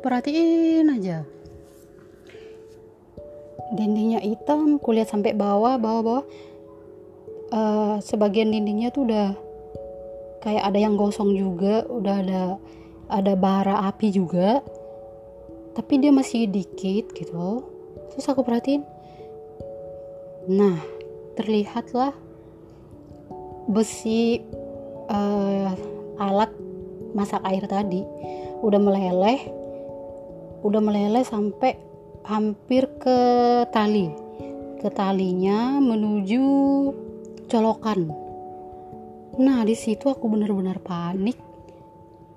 [0.00, 1.24] perhatiin aja.
[3.72, 6.24] Dindingnya hitam kulihat sampai bawah bawah bawah.
[7.52, 9.36] Uh, sebagian dindingnya tuh udah
[10.40, 12.42] kayak ada yang gosong juga udah ada
[13.08, 14.60] ada bara api juga.
[15.72, 17.64] Tapi dia masih dikit gitu.
[18.12, 18.84] Terus aku perhatiin.
[20.52, 20.76] Nah
[21.32, 22.12] terlihatlah
[23.72, 24.44] besi
[25.08, 25.72] uh,
[26.20, 26.52] alat
[27.16, 28.04] masak air tadi
[28.62, 29.62] udah meleleh
[30.62, 31.74] udah meleleh sampai
[32.22, 33.18] hampir ke
[33.74, 34.14] tali.
[34.78, 36.42] Ke talinya menuju
[37.50, 38.10] colokan.
[39.38, 41.38] Nah di situ aku benar-benar panik.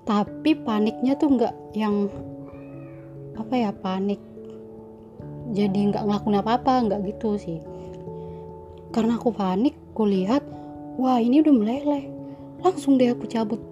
[0.06, 2.10] Tapi paniknya tuh nggak yang
[3.38, 4.18] apa ya panik.
[5.54, 7.58] Jadi nggak ngelakuin apa-apa nggak gitu sih.
[8.90, 10.42] Karena aku panik aku lihat
[10.98, 12.04] wah ini udah meleleh.
[12.62, 13.62] Langsung deh aku cabut.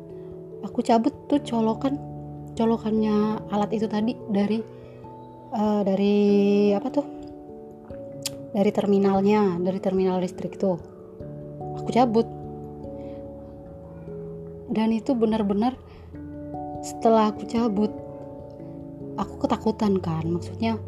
[0.62, 2.13] Aku cabut tuh colokan
[2.54, 4.58] colokannya alat itu tadi dari
[5.54, 6.16] uh, dari
[6.74, 7.06] apa tuh?
[8.54, 10.78] Dari terminalnya dari terminal listrik tuh.
[11.82, 12.26] Aku cabut.
[14.70, 15.74] Dan itu benar-benar
[16.82, 17.90] setelah aku cabut
[19.18, 20.24] aku ketakutan kan.
[20.26, 20.78] Maksudnya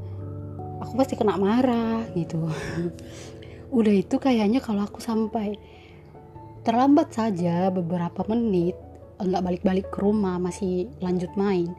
[0.78, 2.46] aku pasti kena marah gitu.
[3.76, 5.58] Udah itu kayaknya kalau aku sampai
[6.62, 8.74] terlambat saja beberapa menit
[9.20, 11.72] enggak balik-balik ke rumah masih lanjut main.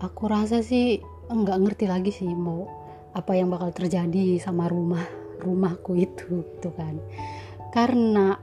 [0.00, 1.00] Aku rasa sih
[1.32, 2.68] enggak ngerti lagi sih mau
[3.14, 5.04] apa yang bakal terjadi sama rumah
[5.40, 6.98] rumahku itu gitu kan.
[7.70, 8.36] Karena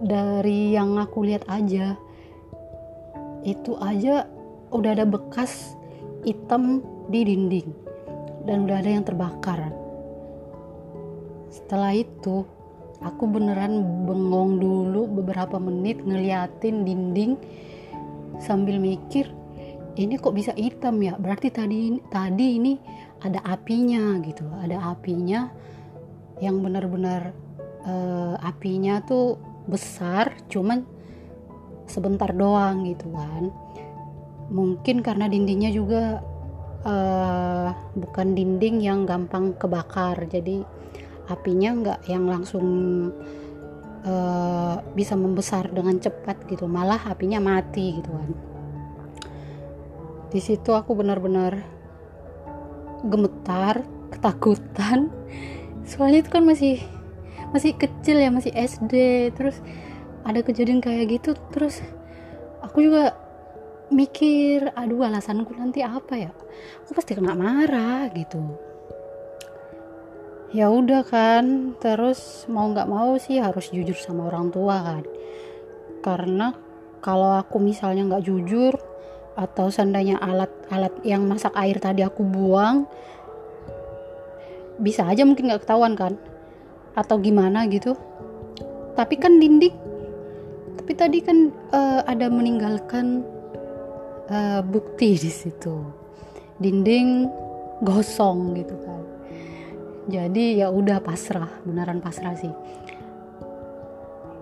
[0.00, 1.96] dari yang aku lihat aja
[3.46, 4.26] itu aja
[4.74, 5.78] udah ada bekas
[6.26, 7.70] hitam di dinding
[8.46, 9.70] dan udah ada yang terbakar.
[11.50, 12.42] Setelah itu
[13.04, 17.36] aku beneran bengong dulu beberapa menit ngeliatin dinding
[18.40, 19.28] sambil mikir
[19.96, 21.16] ini kok bisa hitam ya?
[21.16, 22.76] Berarti tadi tadi ini
[23.24, 24.44] ada apinya gitu.
[24.60, 25.48] Ada apinya
[26.44, 27.32] yang benar-benar
[27.88, 30.84] uh, apinya tuh besar cuman
[31.88, 33.48] sebentar doang gitu kan.
[34.52, 36.20] Mungkin karena dindingnya juga
[36.84, 40.60] uh, bukan dinding yang gampang kebakar jadi
[41.26, 42.66] apinya nggak yang langsung
[44.06, 46.70] uh, bisa membesar dengan cepat gitu.
[46.70, 48.30] Malah apinya mati gitu kan.
[50.30, 51.58] Di situ aku benar-benar
[53.06, 53.82] gemetar
[54.14, 55.10] ketakutan.
[55.86, 56.82] Soalnya itu kan masih
[57.54, 58.94] masih kecil ya masih SD
[59.38, 59.62] terus
[60.26, 61.78] ada kejadian kayak gitu terus
[62.58, 63.14] aku juga
[63.86, 66.30] mikir aduh alasanku nanti apa ya?
[66.86, 68.65] Aku pasti kena marah gitu
[70.54, 75.04] ya udah kan terus mau nggak mau sih harus jujur sama orang tua kan.
[76.04, 76.54] Karena
[77.02, 78.74] kalau aku misalnya nggak jujur
[79.34, 82.86] atau seandainya alat-alat yang masak air tadi aku buang
[84.78, 86.14] bisa aja mungkin nggak ketahuan kan?
[86.94, 87.98] Atau gimana gitu?
[88.94, 89.74] Tapi kan dinding
[90.76, 93.26] tapi tadi kan uh, ada meninggalkan
[94.30, 95.82] uh, bukti di situ.
[96.62, 97.26] Dinding
[97.84, 98.95] gosong gitu kan
[100.06, 102.54] jadi ya udah pasrah beneran pasrah sih.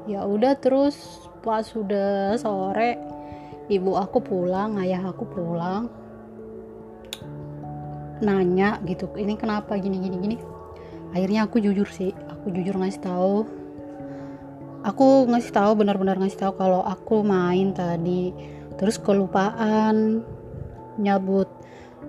[0.04, 3.00] Ya udah terus pas sudah sore
[3.72, 5.88] ibu aku pulang ayah aku pulang
[8.20, 10.36] nanya gitu ini kenapa gini gini gini?
[11.16, 13.36] Akhirnya aku jujur sih aku jujur ngasih tahu.
[14.84, 18.36] Aku ngasih tahu benar-benar ngasih tahu kalau aku main tadi.
[18.76, 20.20] Terus kelupaan
[21.00, 21.48] nyabut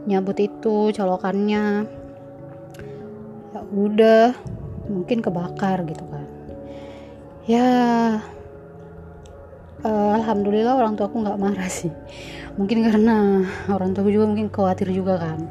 [0.04, 1.88] nyabut itu colokannya.
[1.88, 2.05] ya
[3.76, 4.32] udah
[4.88, 6.26] mungkin kebakar gitu kan.
[7.46, 7.68] Ya
[9.84, 11.92] uh, alhamdulillah orang tua aku nggak marah sih.
[12.56, 15.44] Mungkin karena orang tua juga mungkin khawatir juga kan.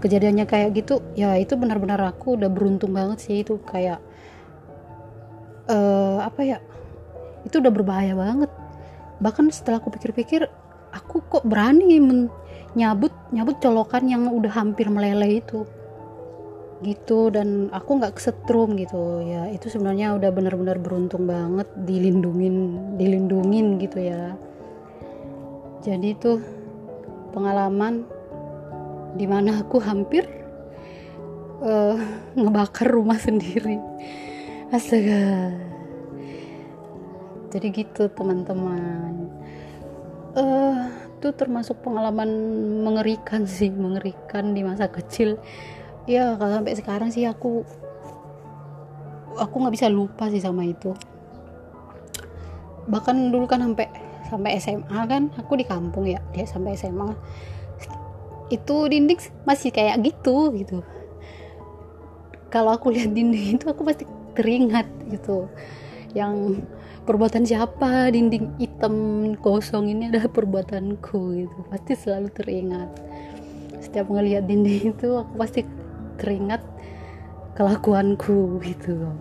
[0.00, 4.00] Kejadiannya kayak gitu ya itu benar-benar aku udah beruntung banget sih itu kayak
[5.68, 6.58] uh, apa ya
[7.44, 8.48] itu udah berbahaya banget.
[9.20, 10.48] Bahkan setelah aku pikir-pikir
[10.96, 12.00] aku kok berani
[12.76, 15.64] nyabut nyabut colokan yang udah hampir meleleh itu
[16.84, 19.24] gitu dan aku nggak kesetrum gitu.
[19.24, 22.56] Ya itu sebenarnya udah benar-benar beruntung banget dilindungin
[23.00, 24.36] dilindungin gitu ya.
[25.80, 26.42] Jadi itu
[27.32, 28.04] pengalaman
[29.16, 30.28] di mana aku hampir
[31.64, 31.96] uh,
[32.36, 33.80] ngebakar rumah sendiri.
[34.68, 35.54] Astaga.
[37.54, 39.32] Jadi gitu teman-teman.
[40.36, 42.28] Uh, itu termasuk pengalaman
[42.84, 45.40] mengerikan sih mengerikan di masa kecil
[46.06, 47.66] ya kalau sampai sekarang sih aku
[49.36, 50.94] aku nggak bisa lupa sih sama itu.
[52.86, 53.86] Bahkan dulu kan sampai
[54.26, 57.14] sampai SMA kan aku di kampung ya dia sampai SMA
[58.50, 60.82] itu dinding masih kayak gitu gitu.
[62.50, 64.06] Kalau aku lihat dinding itu aku pasti
[64.38, 65.50] teringat gitu.
[66.14, 66.62] Yang
[67.04, 68.94] perbuatan siapa dinding hitam
[69.42, 71.56] kosong ini adalah perbuatanku gitu.
[71.70, 72.90] Pasti selalu teringat.
[73.82, 75.66] Setiap ngelihat dinding itu aku pasti
[76.16, 76.64] teringat
[77.56, 79.12] kelakuanku gitu.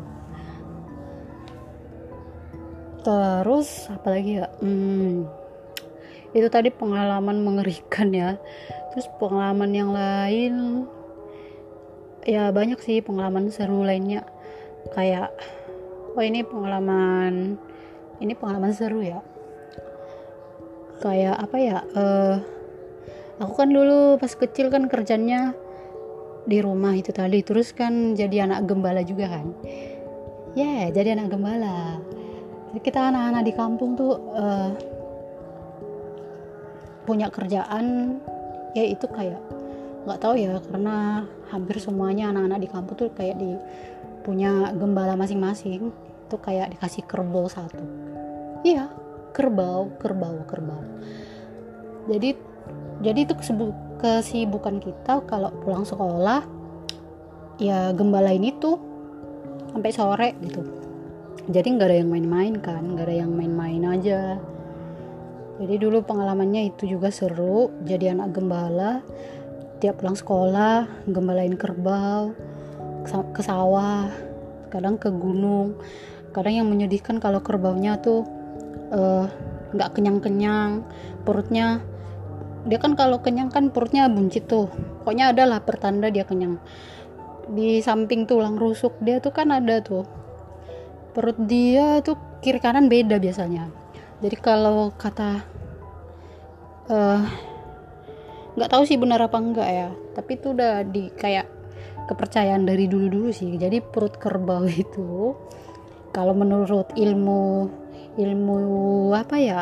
[3.05, 4.49] Terus apalagi ya?
[4.59, 5.29] Hmm,
[6.33, 8.35] itu tadi pengalaman mengerikan ya.
[8.91, 10.53] Terus pengalaman yang lain
[12.25, 14.25] ya banyak sih pengalaman seru lainnya.
[14.91, 15.31] Kayak
[16.17, 17.55] oh ini pengalaman
[18.19, 19.21] ini pengalaman seru ya.
[20.99, 22.35] Kayak apa ya uh,
[23.39, 25.53] aku kan dulu pas kecil kan kerjanya
[26.45, 27.41] di rumah itu tadi.
[27.41, 29.51] Terus kan jadi anak gembala juga kan?
[30.55, 31.99] Ya yeah, jadi anak gembala.
[32.79, 34.71] Kita anak-anak di kampung tuh uh,
[37.05, 38.17] punya kerjaan
[38.75, 39.39] ya itu kayak
[40.05, 43.57] nggak tahu ya karena hampir semuanya anak-anak di kampung tuh kayak di
[44.23, 45.91] punya gembala masing-masing.
[46.25, 47.83] Tuh kayak dikasih kerbau satu.
[48.65, 48.89] Iya
[49.35, 50.83] kerbau kerbau kerbau.
[52.07, 52.39] Jadi
[53.03, 53.33] jadi itu
[53.99, 56.43] kesibukan kita kalau pulang sekolah
[57.59, 58.75] ya gembalain itu
[59.71, 60.63] sampai sore gitu.
[61.45, 64.39] Jadi nggak ada yang main-main kan nggak ada yang main-main aja.
[65.55, 68.99] Jadi dulu pengalamannya itu juga seru jadi anak gembala
[69.79, 72.35] tiap pulang sekolah gembalain kerbau
[73.07, 74.09] ke sawah
[74.73, 75.77] kadang ke gunung.
[76.35, 78.27] Kadang yang menyedihkan kalau kerbaunya tuh
[78.91, 79.25] eh,
[79.71, 80.83] nggak uh, kenyang-kenyang
[81.23, 81.79] perutnya
[82.65, 84.73] dia kan kalau kenyang kan perutnya buncit tuh.
[85.05, 86.57] Pokoknya adalah pertanda dia kenyang.
[87.45, 90.01] Di samping tulang rusuk dia tuh kan ada tuh.
[91.13, 93.69] Perut dia tuh kiri kanan beda biasanya.
[94.19, 95.45] Jadi kalau kata
[96.89, 97.21] uh,
[98.57, 99.89] nggak tahu sih benar apa enggak ya.
[100.17, 101.45] Tapi itu udah di kayak
[102.09, 103.53] kepercayaan dari dulu dulu sih.
[103.61, 105.37] Jadi perut kerbau itu
[106.09, 107.69] kalau menurut ilmu
[108.17, 108.57] ilmu
[109.13, 109.61] apa ya?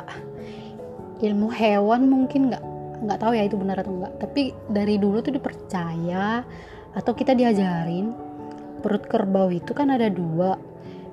[1.20, 5.34] Ilmu hewan mungkin nggak nggak tahu ya itu benar atau enggak tapi dari dulu tuh
[5.34, 6.46] dipercaya
[6.94, 8.14] atau kita diajarin
[8.84, 10.60] perut kerbau itu kan ada dua.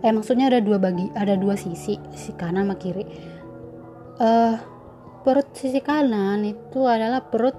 [0.03, 3.07] Eh maksudnya ada dua bagi ada dua sisi sisi kanan sama kiri.
[4.21, 4.59] Uh,
[5.23, 7.55] perut sisi kanan itu adalah perut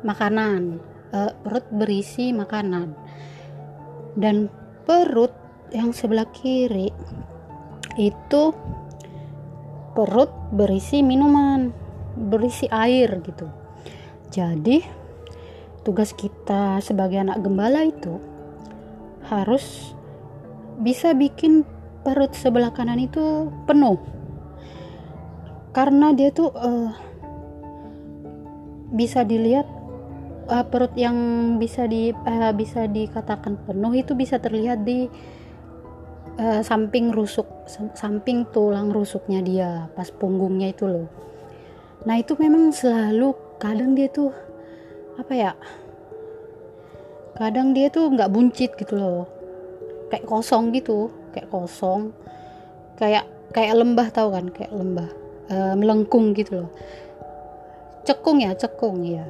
[0.00, 0.80] makanan.
[1.12, 2.96] Uh, perut berisi makanan.
[4.16, 4.48] Dan
[4.88, 5.30] perut
[5.70, 6.88] yang sebelah kiri
[7.94, 8.42] itu
[9.94, 11.83] perut berisi minuman
[12.14, 13.46] berisi air gitu.
[14.30, 14.82] Jadi
[15.84, 18.18] tugas kita sebagai anak gembala itu
[19.28, 19.94] harus
[20.80, 21.62] bisa bikin
[22.02, 24.00] perut sebelah kanan itu penuh.
[25.74, 26.90] Karena dia tuh uh,
[28.94, 29.66] bisa dilihat
[30.48, 31.16] uh, perut yang
[31.58, 35.10] bisa di uh, bisa dikatakan penuh itu bisa terlihat di
[36.38, 37.46] uh, samping rusuk
[37.96, 41.06] samping tulang rusuknya dia pas punggungnya itu loh
[42.04, 44.32] nah itu memang selalu kadang dia tuh
[45.16, 45.52] apa ya
[47.34, 49.26] kadang dia tuh nggak buncit gitu loh.
[50.12, 52.14] Kayak kosong gitu kayak kosong.
[52.94, 54.46] Kayak kayak lembah tau kan?
[54.54, 55.10] Kayak lembah
[55.50, 56.70] e, melengkung gitu loh.
[58.06, 59.26] Cekung ya cekung ya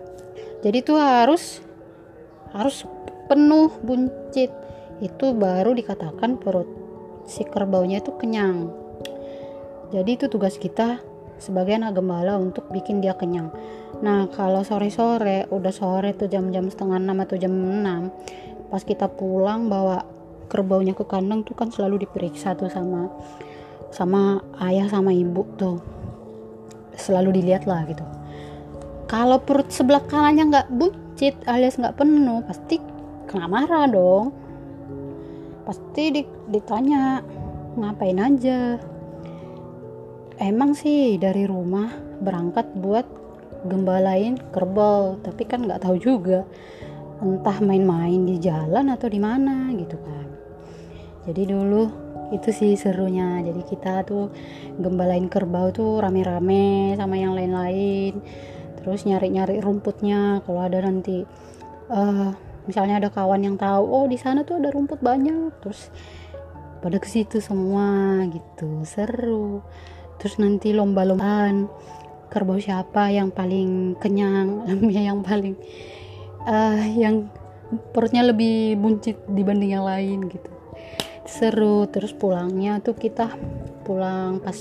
[0.64, 1.60] jadi tuh harus
[2.56, 2.88] harus
[3.28, 4.48] penuh buncit.
[5.04, 6.64] Itu baru dikatakan perut
[7.28, 8.72] si kerbaunya itu kenyang.
[9.92, 11.04] Jadi itu tugas kita
[11.38, 13.50] sebagai anak gembala untuk bikin dia kenyang.
[14.00, 18.10] Nah kalau sore-sore udah sore tuh jam-jam setengah enam atau jam enam
[18.68, 20.02] pas kita pulang bawa
[20.50, 23.10] kerbaunya ke kandang tuh kan selalu diperiksa tuh sama
[23.94, 25.78] sama ayah sama ibu tuh.
[26.94, 28.02] Selalu dilihat lah gitu.
[29.10, 32.82] Kalau perut sebelah kanannya nggak buncit alias nggak penuh pasti
[33.30, 34.34] kena marah dong.
[35.64, 37.22] Pasti ditanya
[37.74, 38.78] ngapain aja
[40.38, 43.06] emang sih dari rumah berangkat buat
[43.64, 46.44] gembalain kerbau tapi kan nggak tahu juga
[47.24, 50.26] entah main-main di jalan atau di mana gitu kan.
[51.24, 51.84] Jadi dulu
[52.34, 53.40] itu sih serunya.
[53.40, 54.28] Jadi kita tuh
[54.76, 58.20] gembalain kerbau tuh rame-rame sama yang lain-lain.
[58.80, 60.44] Terus nyari-nyari rumputnya.
[60.44, 61.24] Kalau ada nanti
[61.88, 62.30] uh,
[62.68, 65.54] misalnya ada kawan yang tahu oh di sana tuh ada rumput banyak.
[65.64, 65.88] Terus
[66.84, 68.84] pada ke situ semua gitu.
[68.84, 69.64] Seru
[70.24, 71.68] terus nanti lomba-lombaan
[72.32, 75.52] kerbau siapa yang paling kenyang yang paling
[76.48, 77.28] uh, yang
[77.92, 80.48] perutnya lebih buncit dibanding yang lain gitu.
[81.28, 83.36] Seru terus pulangnya tuh kita
[83.84, 84.56] pulang pas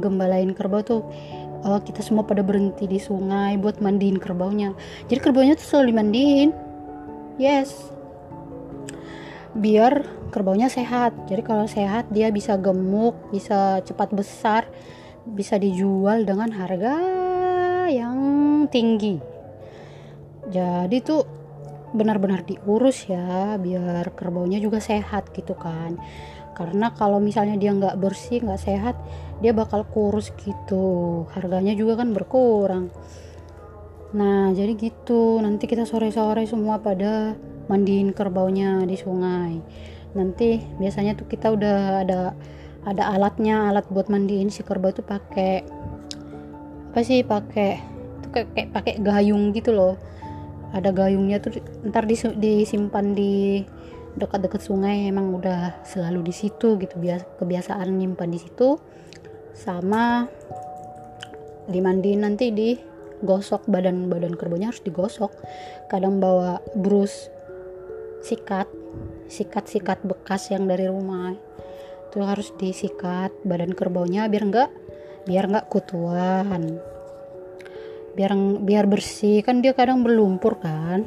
[0.00, 1.04] gembalain kerbau tuh
[1.68, 4.72] uh, kita semua pada berhenti di sungai buat mandiin kerbaunya.
[5.12, 6.50] Jadi kerbaunya tuh selalu dimandiin.
[7.36, 7.97] Yes
[9.58, 11.26] biar kerbaunya sehat.
[11.26, 14.70] Jadi kalau sehat dia bisa gemuk bisa cepat besar
[15.28, 16.96] bisa dijual dengan harga
[17.92, 18.18] yang
[18.70, 19.20] tinggi.
[20.48, 21.22] Jadi tuh
[21.92, 25.98] benar-benar diurus ya biar kerbaunya juga sehat gitu kan.
[26.56, 28.96] Karena kalau misalnya dia nggak bersih nggak sehat
[29.42, 31.26] dia bakal kurus gitu.
[31.34, 32.88] Harganya juga kan berkurang
[34.12, 35.40] nah jadi gitu.
[35.44, 37.36] Nanti kita sore-sore semua pada
[37.68, 39.60] mandiin kerbaunya di sungai.
[40.16, 42.32] Nanti biasanya tuh kita udah ada
[42.88, 45.60] ada alatnya alat buat mandiin si kerbau tuh pakai
[46.88, 47.76] apa sih pakai
[48.24, 50.00] tuh kayak, kayak pakai gayung gitu loh.
[50.72, 53.64] Ada gayungnya tuh ntar disimpan di
[54.18, 56.96] dekat-dekat sungai emang udah selalu di situ gitu.
[56.96, 58.80] Biasa kebiasaan nyimpan di situ.
[59.52, 60.24] Sama
[61.68, 62.87] dimandiin nanti digosok
[63.22, 65.32] badan badan kerbaunya harus digosok.
[65.90, 67.30] Kadang bawa brus
[68.22, 68.66] sikat
[69.28, 71.36] sikat-sikat bekas yang dari rumah.
[72.08, 74.70] Itu harus disikat badan kerbaunya biar enggak
[75.28, 76.80] biar enggak kutuan.
[78.16, 78.32] Biar
[78.64, 79.44] biar bersih.
[79.44, 81.04] Kan dia kadang berlumpur kan.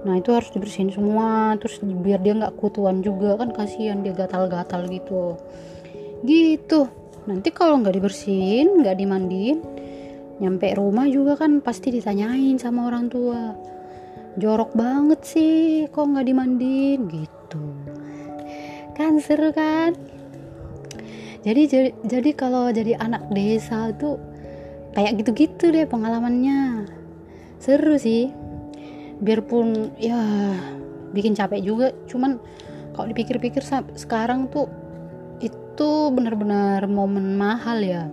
[0.00, 1.54] Nah itu harus dibersihin semua.
[1.60, 3.36] Terus biar dia nggak kutuan juga.
[3.36, 5.36] Kan kasihan dia gatal-gatal gitu.
[6.24, 6.88] Gitu.
[7.28, 9.79] Nanti kalau nggak dibersihin nggak dimandiin
[10.40, 13.52] nyampe rumah juga kan pasti ditanyain sama orang tua.
[14.40, 17.00] Jorok banget sih kok nggak dimandiin?
[17.12, 17.64] Gitu.
[18.96, 19.92] Kan seru kan?
[21.44, 24.16] Jadi jadi, kalau jadi anak desa tuh
[24.96, 26.88] kayak gitu-gitu deh pengalamannya.
[27.60, 28.32] Seru sih.
[29.20, 30.20] Biarpun ya
[31.12, 31.92] bikin capek juga.
[32.08, 32.40] Cuman
[32.96, 33.60] kalau dipikir-pikir
[33.92, 34.72] sekarang tuh
[35.40, 38.04] itu benar-benar momen mahal ya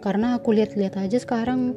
[0.00, 1.76] karena aku lihat-lihat aja sekarang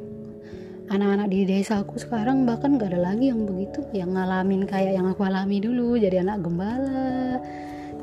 [0.88, 5.08] anak-anak di desa aku sekarang bahkan gak ada lagi yang begitu yang ngalamin kayak yang
[5.08, 5.96] aku alami dulu.
[5.96, 7.40] Jadi anak gembala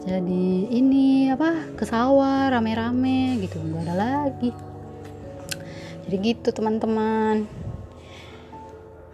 [0.02, 3.62] jadi ini apa ke sawah rame-rame gitu.
[3.62, 4.50] Nggak ada lagi.
[6.10, 7.46] Jadi gitu teman-teman.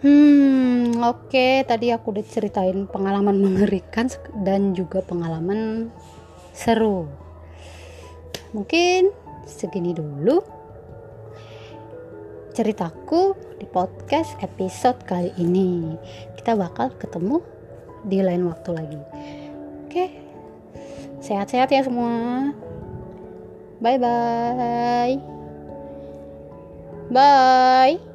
[0.00, 1.28] Hmm oke.
[1.28, 1.60] Okay.
[1.68, 4.08] tadi aku udah ceritain pengalaman mengerikan
[4.40, 5.92] dan juga pengalaman
[6.56, 7.04] seru.
[8.56, 9.12] Mungkin
[9.44, 10.40] segini dulu
[12.58, 15.94] ceritaku di podcast episode kali ini.
[16.34, 17.38] Kita bakal ketemu
[18.02, 18.98] di lain waktu lagi.
[19.86, 20.10] Oke?
[21.22, 22.50] Sehat-sehat ya semua.
[23.78, 25.22] Bye bye
[27.14, 28.07] bye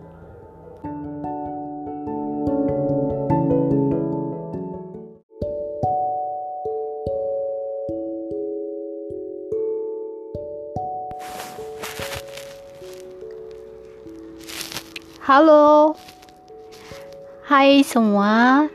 [15.24, 15.96] Halo,
[17.48, 18.68] hai semua,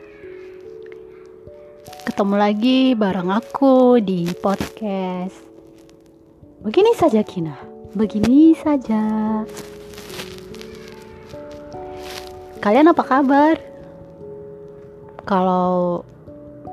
[2.09, 5.37] ketemu lagi bareng aku di podcast.
[6.65, 7.53] Begini saja Kina,
[7.93, 9.45] begini saja.
[12.57, 13.61] Kalian apa kabar?
[15.29, 16.01] Kalau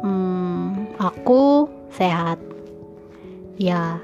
[0.00, 2.40] hmm, aku sehat,
[3.60, 4.00] ya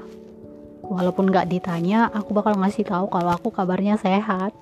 [0.85, 4.53] walaupun gak ditanya, aku bakal ngasih tahu kalau aku kabarnya sehat.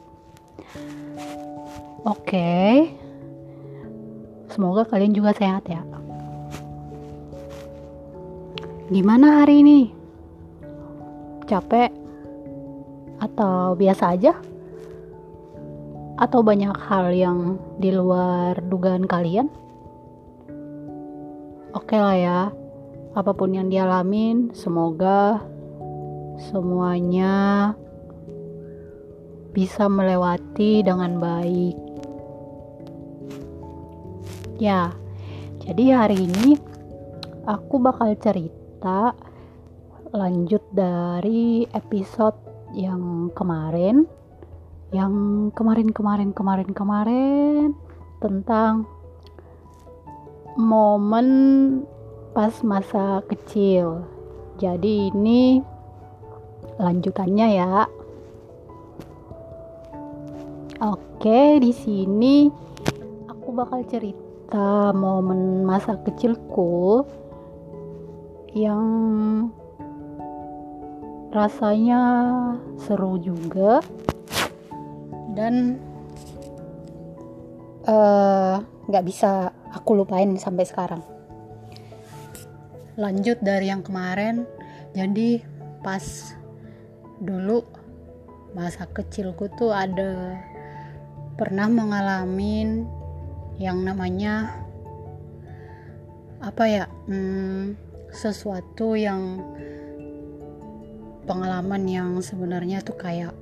[2.01, 2.73] Oke, okay.
[4.49, 5.85] semoga kalian juga sehat ya.
[8.89, 9.93] Gimana hari ini?
[11.45, 11.93] Capek?
[13.21, 14.33] Atau biasa aja?
[16.17, 19.53] Atau banyak hal yang di luar dugaan kalian?
[21.77, 22.39] Oke lah ya,
[23.13, 25.37] apa pun yang dialamin, semoga
[26.49, 27.71] semuanya
[29.51, 31.90] bisa melewati dengan baik.
[34.62, 34.93] Ya,
[35.66, 36.53] jadi hari ini
[37.49, 39.18] aku bakal cerita
[40.14, 42.38] lanjut dari episode
[42.78, 44.05] yang kemarin
[44.93, 47.74] yang kemarin kemarin kemarin kemarin
[48.22, 48.86] tentang
[50.62, 51.28] momen
[52.38, 54.05] pas masa kecil.
[54.62, 55.57] Jadi ini
[56.78, 57.89] lanjutannya ya.
[60.86, 62.45] Oke, di sini
[63.26, 64.30] aku bakal cerita
[64.91, 67.07] momen masa kecilku
[68.51, 68.83] yang
[71.31, 72.01] rasanya
[72.75, 73.79] seru juga
[75.31, 75.79] dan
[77.87, 78.55] eh,
[78.91, 80.99] nggak uh, bisa aku lupain sampai sekarang.
[82.99, 84.43] Lanjut dari yang kemarin,
[84.91, 85.39] jadi
[85.79, 86.35] pas
[87.23, 87.63] dulu
[88.51, 90.35] masa kecilku tuh ada
[91.39, 92.83] pernah mengalami
[93.62, 94.49] yang namanya
[96.41, 97.78] apa ya hmm,
[98.09, 99.45] sesuatu yang
[101.30, 103.38] pengalaman yang sebenarnya tuh kayak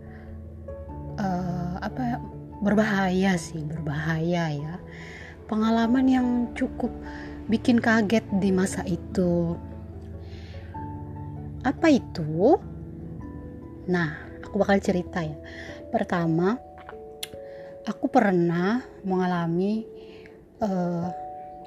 [1.15, 2.17] uh, apa ya,
[2.59, 4.75] berbahaya sih berbahaya ya.
[5.47, 6.91] Pengalaman yang cukup
[7.47, 9.55] bikin kaget di masa itu.
[11.63, 12.59] Apa itu?
[13.87, 15.39] Nah aku bakal cerita ya.
[15.89, 16.59] Pertama
[17.89, 19.98] aku pernah mengalami
[20.63, 21.07] uh,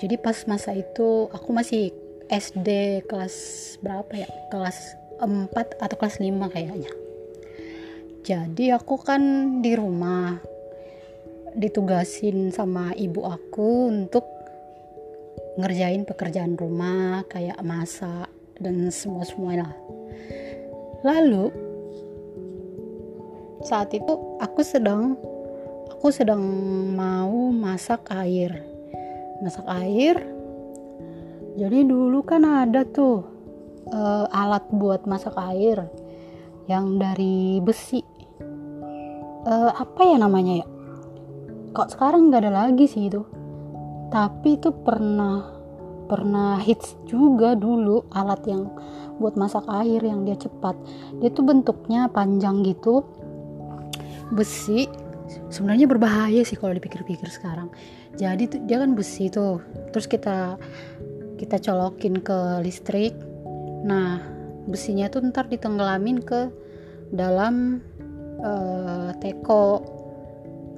[0.00, 1.92] jadi pas masa itu aku masih
[2.32, 3.36] SD kelas
[3.84, 4.28] berapa ya?
[4.48, 6.92] Kelas 4 atau kelas 5 kayaknya.
[8.22, 9.20] Jadi aku kan
[9.60, 10.38] di rumah
[11.52, 14.24] ditugasin sama ibu aku untuk
[15.60, 19.68] ngerjain pekerjaan rumah kayak masak dan semua semuanya
[21.04, 21.52] lalu
[23.60, 25.12] saat itu aku sedang
[25.92, 26.40] aku sedang
[26.96, 28.64] mau masak air
[29.42, 30.16] masak air.
[31.58, 33.26] Jadi dulu kan ada tuh
[33.90, 35.84] uh, alat buat masak air
[36.70, 38.00] yang dari besi.
[39.42, 40.66] Uh, apa ya namanya ya?
[41.74, 43.26] Kok sekarang nggak ada lagi sih itu.
[44.08, 45.50] Tapi itu pernah
[46.06, 48.68] pernah hits juga dulu alat yang
[49.16, 50.78] buat masak air yang dia cepat.
[51.18, 53.02] Dia tuh bentuknya panjang gitu.
[54.32, 54.88] Besi
[55.48, 57.72] sebenarnya berbahaya sih kalau dipikir-pikir sekarang
[58.16, 59.60] jadi tuh, dia kan besi tuh.
[59.92, 60.56] Terus kita
[61.40, 63.16] kita colokin ke listrik.
[63.88, 64.20] Nah
[64.68, 66.52] besinya tuh ntar ditenggelamin ke
[67.12, 67.80] dalam
[68.40, 69.66] uh, teko.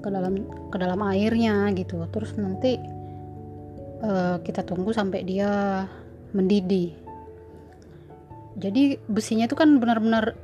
[0.01, 0.35] Ke dalam
[0.71, 2.07] ke dalam airnya gitu.
[2.13, 2.79] Terus nanti
[4.05, 5.85] uh, kita tunggu sampai dia
[6.35, 6.95] mendidih.
[8.55, 10.39] Jadi besinya tuh kan benar-benar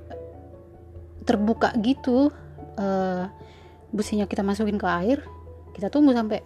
[1.23, 2.35] terbuka gitu.
[2.75, 3.31] Uh,
[3.91, 5.21] besinya kita masukin ke air
[5.75, 6.43] kita tunggu sampai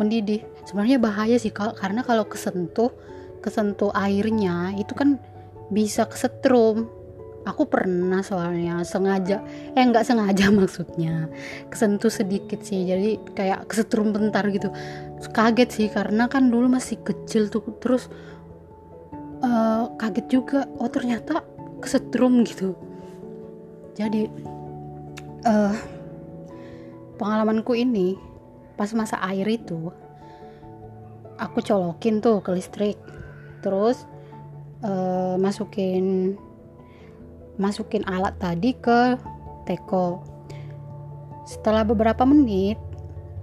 [0.00, 0.40] mendidih.
[0.64, 2.88] Sebenarnya bahaya sih karena kalau kesentuh
[3.40, 5.20] kesentuh airnya itu kan
[5.68, 6.88] bisa kesetrum.
[7.48, 9.40] Aku pernah soalnya sengaja
[9.72, 11.28] eh nggak sengaja maksudnya
[11.68, 12.88] kesentuh sedikit sih.
[12.88, 14.72] Jadi kayak kesetrum bentar gitu.
[15.32, 17.64] Kaget sih karena kan dulu masih kecil tuh.
[17.80, 18.08] Terus
[19.44, 21.44] uh, kaget juga oh ternyata
[21.80, 22.76] kesetrum gitu.
[23.96, 24.28] Jadi
[25.48, 25.74] uh,
[27.16, 28.29] pengalamanku ini
[28.80, 29.92] pas masa air itu
[31.36, 32.96] aku colokin tuh ke listrik.
[33.60, 34.08] Terus
[34.80, 36.36] uh, masukin
[37.60, 39.20] masukin alat tadi ke
[39.68, 40.24] teko.
[41.44, 42.80] Setelah beberapa menit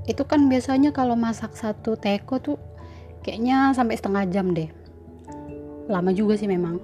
[0.10, 2.58] itu kan biasanya kalau masak satu teko tuh
[3.22, 4.74] kayaknya sampai setengah jam deh.
[5.86, 6.82] Lama juga sih memang.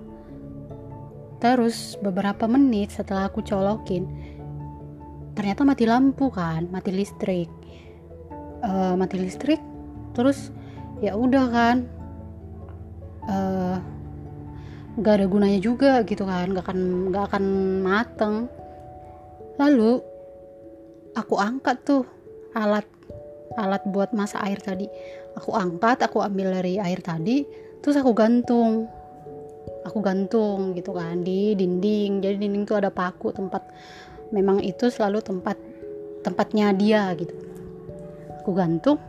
[1.41, 4.05] Terus beberapa menit setelah aku colokin
[5.33, 7.49] ternyata mati lampu kan mati listrik
[8.63, 9.59] uh, mati listrik
[10.15, 10.49] terus
[11.03, 11.77] ya udah kan
[13.27, 13.77] uh,
[15.01, 17.45] ada gunanya juga gitu kan gak akan gak akan
[17.81, 18.35] mateng.
[19.57, 20.01] Lalu
[21.17, 22.05] aku angkat tuh
[22.53, 22.85] alat
[23.57, 24.85] alat buat masak air tadi.
[25.33, 27.41] Aku angkat aku ambil dari air tadi
[27.81, 28.85] terus aku gantung.
[29.83, 32.21] Aku gantung gitu kan di dinding.
[32.21, 33.65] Jadi dinding tuh ada paku tempat
[34.29, 35.57] memang itu selalu tempat
[36.21, 37.52] tempatnya dia gitu
[38.43, 38.99] aku gantung.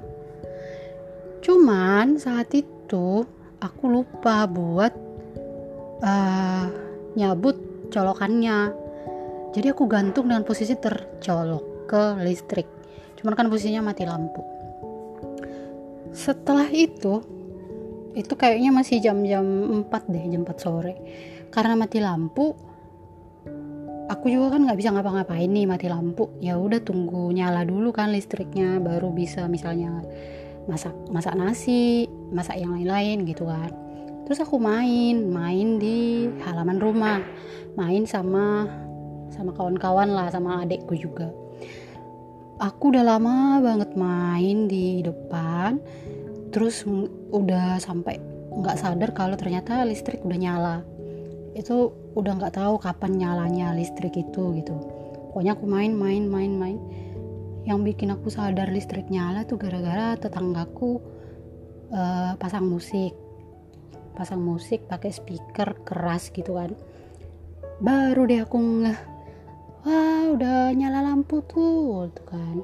[1.42, 3.26] Cuman saat itu
[3.58, 4.94] aku lupa buat
[5.98, 6.66] uh,
[7.18, 8.70] nyabut colokannya.
[9.50, 12.70] Jadi aku gantung dengan posisi tercolok ke listrik.
[13.18, 14.42] Cuman kan posisinya mati lampu.
[16.14, 17.18] Setelah itu
[18.14, 19.42] itu kayaknya masih jam-jam
[19.82, 20.94] 4 deh jam 4 sore.
[21.50, 22.54] Karena mati lampu
[24.14, 26.30] aku juga kan nggak bisa ngapa-ngapain nih mati lampu.
[26.38, 30.06] Ya udah tunggu nyala dulu kan listriknya baru bisa misalnya
[30.70, 33.74] masak masak nasi masak yang lain-lain gitu kan.
[34.24, 37.20] Terus aku main main di halaman rumah.
[37.74, 38.70] Main sama
[39.34, 41.34] sama kawan-kawan lah sama adekku juga.
[42.62, 45.82] Aku udah lama banget main di depan
[46.54, 46.86] terus
[47.34, 48.22] udah sampai
[48.54, 50.76] nggak sadar kalau ternyata listrik udah nyala.
[51.58, 54.76] Itu udah nggak tahu kapan nyalanya listrik itu gitu.
[55.30, 56.78] Pokoknya aku main main main main.
[57.66, 61.02] Yang bikin aku sadar listrik nyala tuh gara-gara tetanggaku
[61.90, 63.18] uh, pasang musik.
[64.14, 66.70] Pasang musik pakai speaker keras gitu kan.
[67.82, 68.98] Baru deh aku ngeh
[69.84, 72.62] wah udah nyala lampu tuh tuh kan.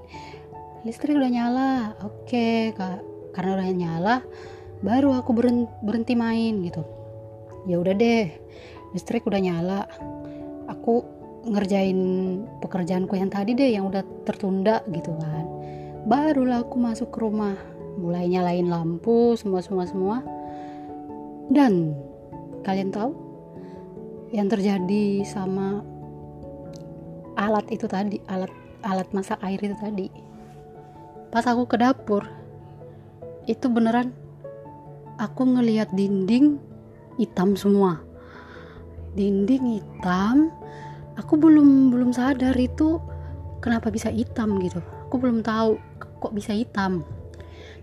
[0.87, 1.71] Listrik udah nyala.
[2.07, 3.03] Oke kak.
[3.35, 4.15] Karena udah nyala
[4.81, 5.35] baru aku
[5.83, 6.87] berhenti main gitu.
[7.67, 8.40] Ya udah deh
[8.95, 9.81] listrik udah nyala.
[10.71, 11.03] Aku
[11.47, 11.99] ngerjain
[12.61, 15.47] pekerjaanku yang tadi deh yang udah tertunda gitu kan.
[16.05, 17.57] Barulah aku masuk ke rumah.
[18.01, 20.17] Mulai nyalain lampu semua semua semua.
[21.51, 21.97] Dan
[22.63, 23.11] kalian tahu
[24.31, 25.83] yang terjadi sama
[27.35, 28.53] alat itu tadi alat
[28.87, 30.09] alat masak air itu tadi.
[31.31, 32.27] Pas aku ke dapur
[33.51, 34.15] itu beneran
[35.19, 36.63] aku ngelihat dinding
[37.19, 38.10] hitam semua
[39.19, 40.55] dinding hitam
[41.21, 42.97] aku belum belum sadar itu
[43.61, 44.81] kenapa bisa hitam gitu.
[45.09, 47.05] Aku belum tahu kok bisa hitam.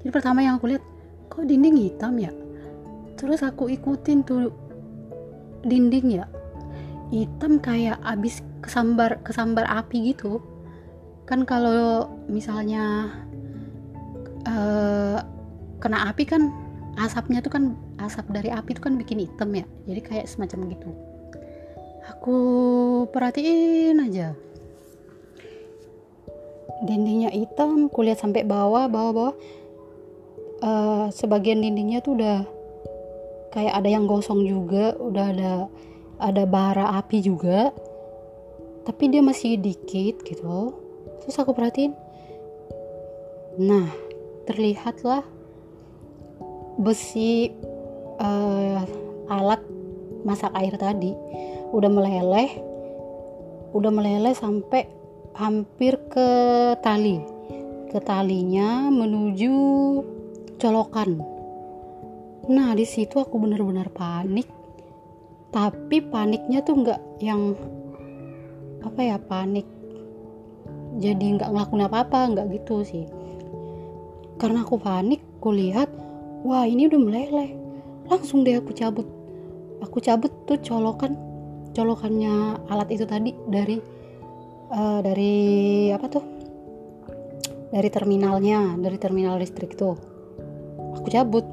[0.01, 0.83] Jadi pertama yang aku lihat
[1.29, 2.33] kok dinding hitam ya?
[3.17, 4.49] Terus aku ikutin tuh
[5.65, 6.25] dinding ya
[7.07, 10.41] hitam kayak abis kesambar kesambar api gitu.
[11.29, 13.11] Kan kalau misalnya
[14.47, 15.19] uh,
[15.77, 16.49] kena api kan
[16.97, 17.63] asapnya tuh kan
[18.01, 19.65] asap dari api itu kan bikin hitam ya.
[19.85, 20.89] Jadi kayak semacam gitu
[22.07, 22.37] aku
[23.11, 24.33] perhatiin aja.
[26.85, 29.35] Dindingnya hitam kulihat sampai bawah bawah bawah.
[30.57, 32.41] Uh, sebagian dindingnya tuh udah
[33.53, 35.53] kayak ada yang gosong juga udah ada
[36.17, 37.69] ada bara api juga.
[38.87, 40.73] Tapi dia masih dikit gitu.
[41.23, 42.07] Terus aku perhatiin
[43.57, 43.89] nah
[44.45, 45.25] terlihatlah
[46.77, 47.49] besi
[48.21, 48.85] uh,
[49.25, 49.57] alat
[50.21, 51.17] masak air tadi
[51.73, 52.77] udah meleleh
[53.75, 54.87] udah meleleh sampai
[55.35, 56.29] hampir ke
[56.79, 57.19] tali.
[57.87, 59.55] Ke talinya menuju
[60.59, 61.19] colokan.
[62.47, 64.47] Nah di situ aku benar-benar panik.
[65.51, 67.55] Tapi paniknya tuh nggak yang
[68.83, 69.67] apa ya panik.
[70.97, 73.05] Jadi nggak ngelakuin apa-apa nggak gitu sih.
[74.41, 75.89] Karena aku panik aku lihat
[76.43, 77.51] wah ini udah meleleh.
[78.07, 79.07] Langsung deh aku cabut.
[79.85, 81.26] Aku cabut tuh colokan
[81.77, 83.77] colokannya alat itu tadi dari
[84.73, 85.35] uh, dari
[85.93, 86.25] apa tuh?
[87.69, 89.93] Dari terminalnya dari terminal listrik tuh.
[90.97, 91.45] Aku cabut.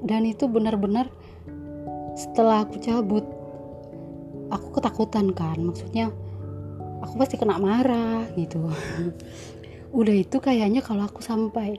[0.00, 1.12] Dan itu benar-benar
[2.16, 3.28] setelah aku cabut
[4.48, 5.60] aku ketakutan kan.
[5.60, 6.08] Maksudnya
[7.04, 8.72] aku pasti kena marah gitu.
[10.00, 11.76] Udah itu kayaknya kalau aku sampai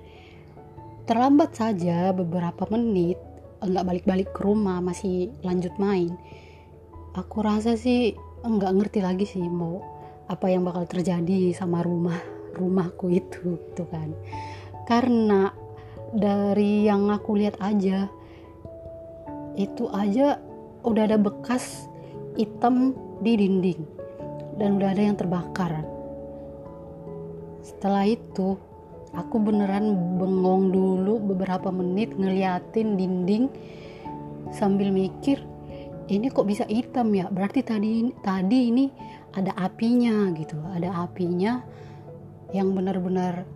[1.09, 3.32] terlambat saja beberapa menit
[3.67, 6.15] nggak balik-balik ke rumah masih lanjut main.
[7.13, 9.79] Aku rasa sih nggak ngerti lagi sih mau
[10.27, 12.17] apa yang bakal terjadi sama rumah
[12.55, 14.13] rumahku itu gitu kan.
[14.85, 15.49] Karena
[16.13, 18.07] dari yang aku lihat aja
[19.57, 20.41] itu aja
[20.83, 21.87] udah ada bekas
[22.37, 23.81] hitam di dinding
[24.57, 25.85] dan udah ada yang terbakar.
[27.63, 28.59] Setelah itu
[29.13, 33.49] aku beneran bengong dulu beberapa menit ngeliatin dinding
[34.53, 35.41] sambil mikir
[36.11, 37.31] ini kok bisa hitam ya?
[37.31, 38.85] Berarti tadi tadi ini
[39.33, 40.59] ada apinya gitu.
[40.59, 41.63] Ada apinya
[42.51, 43.47] yang benar-benar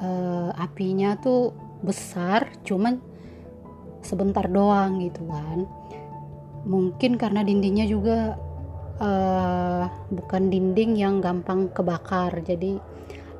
[0.00, 1.52] uh, apinya tuh
[1.82, 3.02] besar cuman
[4.06, 5.66] sebentar doang gitu kan.
[6.66, 8.38] Mungkin karena dindingnya juga
[9.02, 12.78] uh, bukan dinding yang gampang kebakar jadi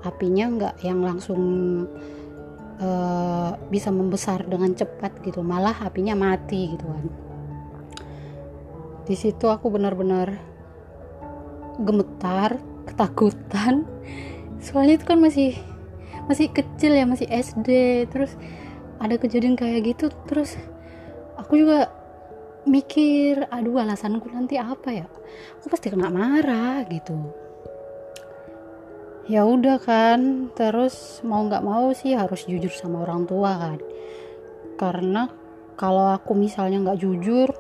[0.04, 1.42] apinya nggak yang langsung
[2.80, 5.40] uh, bisa membesar dengan cepat gitu.
[5.40, 7.06] Malah apinya mati gitu kan.
[9.06, 10.34] Di situ aku benar-benar
[11.80, 13.86] gemetar ketakutan.
[14.64, 15.56] Soalnya itu kan masih
[16.26, 17.70] masih kecil ya masih SD
[18.10, 18.34] terus
[18.98, 20.58] ada kejadian kayak gitu terus
[21.38, 21.86] aku juga
[22.66, 25.06] mikir aduh alasanku nanti apa ya?
[25.62, 27.45] Aku pasti kena marah gitu
[29.26, 33.78] ya udah kan terus mau nggak mau sih harus jujur sama orang tua kan.
[34.78, 35.26] Karena
[35.74, 37.50] kalau aku misalnya nggak jujur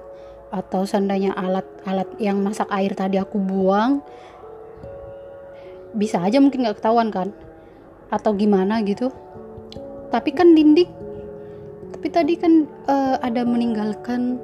[0.54, 3.98] atau seandainya alat-alat yang masak air tadi aku buang
[5.90, 7.34] bisa aja mungkin nggak ketahuan kan?
[8.14, 9.10] Atau gimana gitu.
[10.14, 10.90] Tapi kan dinding
[11.90, 14.38] tapi tadi kan uh, ada meninggalkan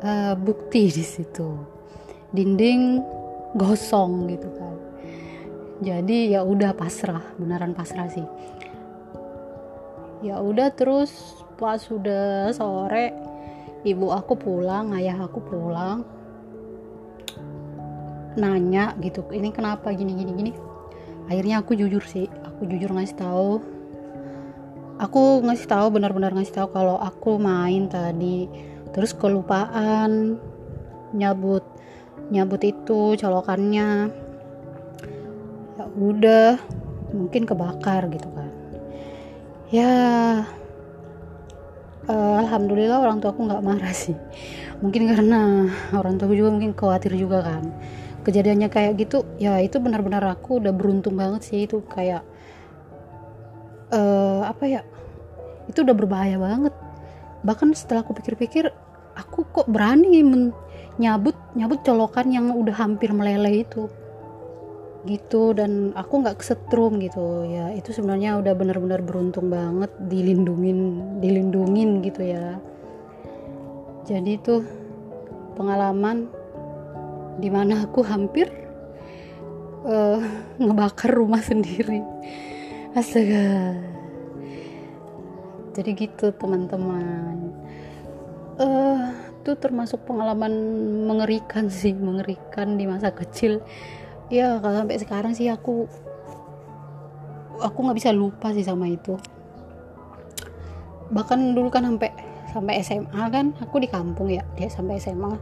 [0.00, 1.52] uh, bukti di situ.
[2.32, 3.04] Dinding
[3.60, 4.63] gosong gitu kan
[5.84, 8.24] jadi ya udah pasrah beneran pasrah sih.
[10.24, 13.12] Ya udah terus pas sudah sore
[13.84, 16.08] ibu aku pulang ayah aku pulang
[18.40, 19.92] nanya gitu ini kenapa?
[19.92, 20.52] Gini gini gini.
[21.28, 23.52] Akhirnya aku jujur sih aku jujur ngasih tahu.
[24.96, 28.48] Aku ngasih tahu benar-benar ngasih tahu kalau aku main tadi.
[28.96, 30.40] Terus kelupaan
[31.12, 31.66] nyabut
[32.32, 34.08] nyabut itu colokannya.
[34.08, 34.23] ya
[35.94, 36.58] udah
[37.14, 38.50] mungkin kebakar gitu kan.
[39.70, 39.92] Ya
[42.10, 44.18] uh, alhamdulillah orang tua aku nggak marah sih.
[44.82, 47.70] Mungkin karena orang tua juga mungkin khawatir juga kan.
[48.26, 52.24] Kejadiannya kayak gitu ya itu benar-benar aku udah beruntung banget sih itu kayak
[53.92, 54.80] uh, apa ya
[55.70, 56.74] itu udah berbahaya banget.
[57.44, 58.72] Bahkan setelah aku pikir-pikir
[59.14, 60.24] aku kok berani
[60.98, 63.90] nyabut nyabut colokan yang udah hampir meleleh itu
[65.04, 67.44] gitu dan aku nggak kesetrum gitu.
[67.44, 72.58] Ya itu sebenarnya udah benar-benar beruntung banget dilindungin dilindungin gitu ya.
[74.04, 74.64] Jadi itu
[75.56, 76.28] pengalaman
[77.40, 78.48] di mana aku hampir
[79.84, 80.20] uh,
[80.56, 82.00] ngebakar rumah sendiri.
[82.96, 83.76] Astaga.
[85.74, 87.50] Jadi gitu teman-teman.
[88.54, 89.10] Uh,
[89.44, 90.54] itu termasuk pengalaman
[91.04, 93.60] mengerikan sih mengerikan di masa kecil
[94.32, 95.88] ya kalau sampai sekarang sih aku
[97.60, 99.16] aku nggak bisa lupa sih sama itu.
[101.12, 102.10] Bahkan dulu kan sampai
[102.50, 105.34] sampai SMA kan aku di kampung ya dia sampai SMA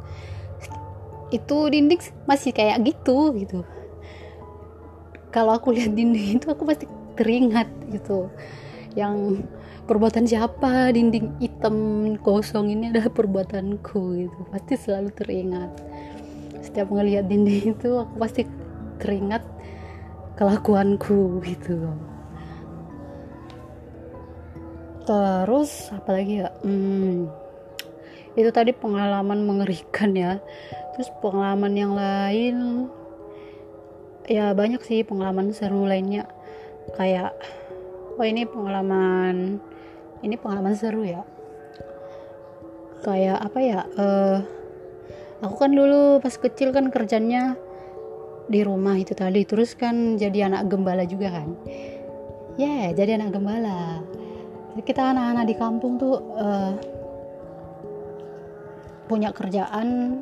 [1.33, 3.65] itu dinding masih kayak gitu gitu.
[5.33, 6.85] Kalau aku lihat dinding itu aku pasti
[7.17, 8.29] teringat gitu.
[8.93, 9.49] Yang
[9.89, 11.77] perbuatan siapa dinding hitam
[12.21, 14.39] kosong ini adalah perbuatanku gitu.
[14.53, 15.71] Pasti selalu teringat.
[16.61, 18.45] Setiap ngelihat dinding itu aku pasti
[19.03, 19.43] teringat
[20.39, 21.91] kelakuanku gitu
[25.03, 26.49] terus apalagi ya?
[26.63, 27.27] Hmm,
[28.39, 30.39] itu tadi pengalaman mengerikan ya.
[30.95, 32.57] Terus pengalaman yang lain
[34.31, 36.29] ya banyak sih pengalaman seru lainnya.
[36.95, 37.35] Kayak
[38.17, 39.59] oh ini pengalaman
[40.23, 41.27] ini pengalaman seru ya.
[43.03, 43.81] Kayak apa ya?
[43.99, 44.39] Uh,
[45.43, 47.59] aku kan dulu pas kecil kan kerjanya
[48.53, 49.49] di rumah itu tadi.
[49.49, 51.57] Terus kan jadi anak gembala juga kan?
[52.61, 54.05] Ya yeah, jadi anak gembala.
[54.85, 56.73] Kita anak-anak di kampung tuh uh,
[59.09, 60.21] punya kerjaan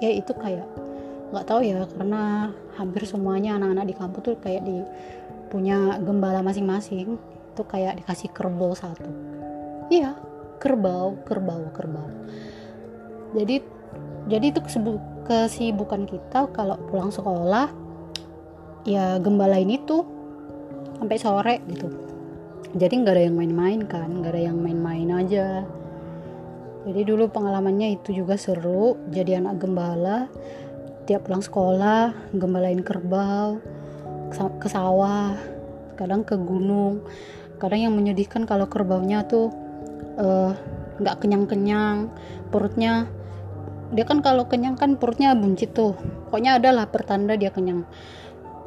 [0.00, 0.68] ya itu kayak
[1.32, 4.80] nggak tahu ya karena hampir semuanya anak-anak di kampung tuh kayak di
[5.52, 7.20] punya gembala masing-masing.
[7.52, 9.08] Itu kayak dikasih kerbau satu.
[9.92, 10.16] Iya
[10.56, 12.08] kerbau kerbau kerbau.
[13.36, 13.60] Jadi
[14.26, 14.60] jadi itu
[15.26, 17.68] kesibukan kita kalau pulang sekolah
[18.86, 20.06] ya gembala ini tuh
[21.02, 21.90] sampai sore gitu.
[22.76, 25.66] Jadi nggak ada yang main-main kan nggak ada yang main-main aja.
[26.86, 30.30] Jadi dulu pengalamannya itu juga seru jadi anak gembala
[31.06, 33.58] tiap pulang sekolah gembalain kerbau
[34.62, 35.34] ke sawah
[35.98, 37.02] kadang ke gunung.
[37.58, 39.50] Kadang yang menyedihkan kalau kerbaunya tuh
[40.20, 40.52] eh,
[41.00, 42.12] nggak uh, kenyang-kenyang
[42.52, 43.08] perutnya
[43.96, 45.96] dia kan kalau kenyang kan perutnya buncit tuh.
[46.28, 47.88] Pokoknya adalah pertanda dia kenyang.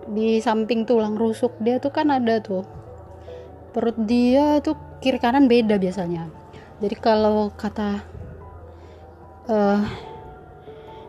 [0.09, 2.65] Di samping tulang rusuk dia tuh kan ada tuh.
[3.69, 6.25] Perut dia tuh kiri kanan beda biasanya.
[6.82, 8.01] Jadi kalau kata
[9.45, 9.80] eh,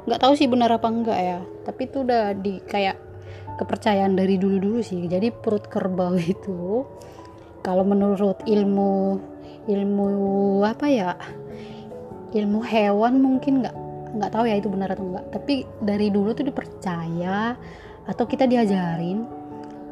[0.05, 1.41] nggak uh, tahu sih benar apa enggak ya.
[1.65, 3.01] Tapi itu udah di kayak
[3.57, 5.09] kepercayaan dari dulu dulu sih.
[5.09, 6.85] Jadi perut kerbau itu
[7.65, 9.17] kalau menurut ilmu
[9.65, 10.09] ilmu
[10.61, 11.17] apa ya?
[12.37, 16.47] Ilmu hewan mungkin nggak nggak tahu ya itu benar atau enggak tapi dari dulu tuh
[16.47, 17.55] dipercaya
[18.11, 19.41] atau kita diajarin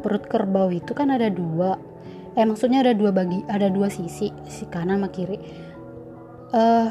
[0.00, 1.76] perut kerbau itu kan ada dua.
[2.38, 5.38] Eh maksudnya ada dua bagi ada dua sisi si kanan sama kiri.
[6.48, 6.88] Uh,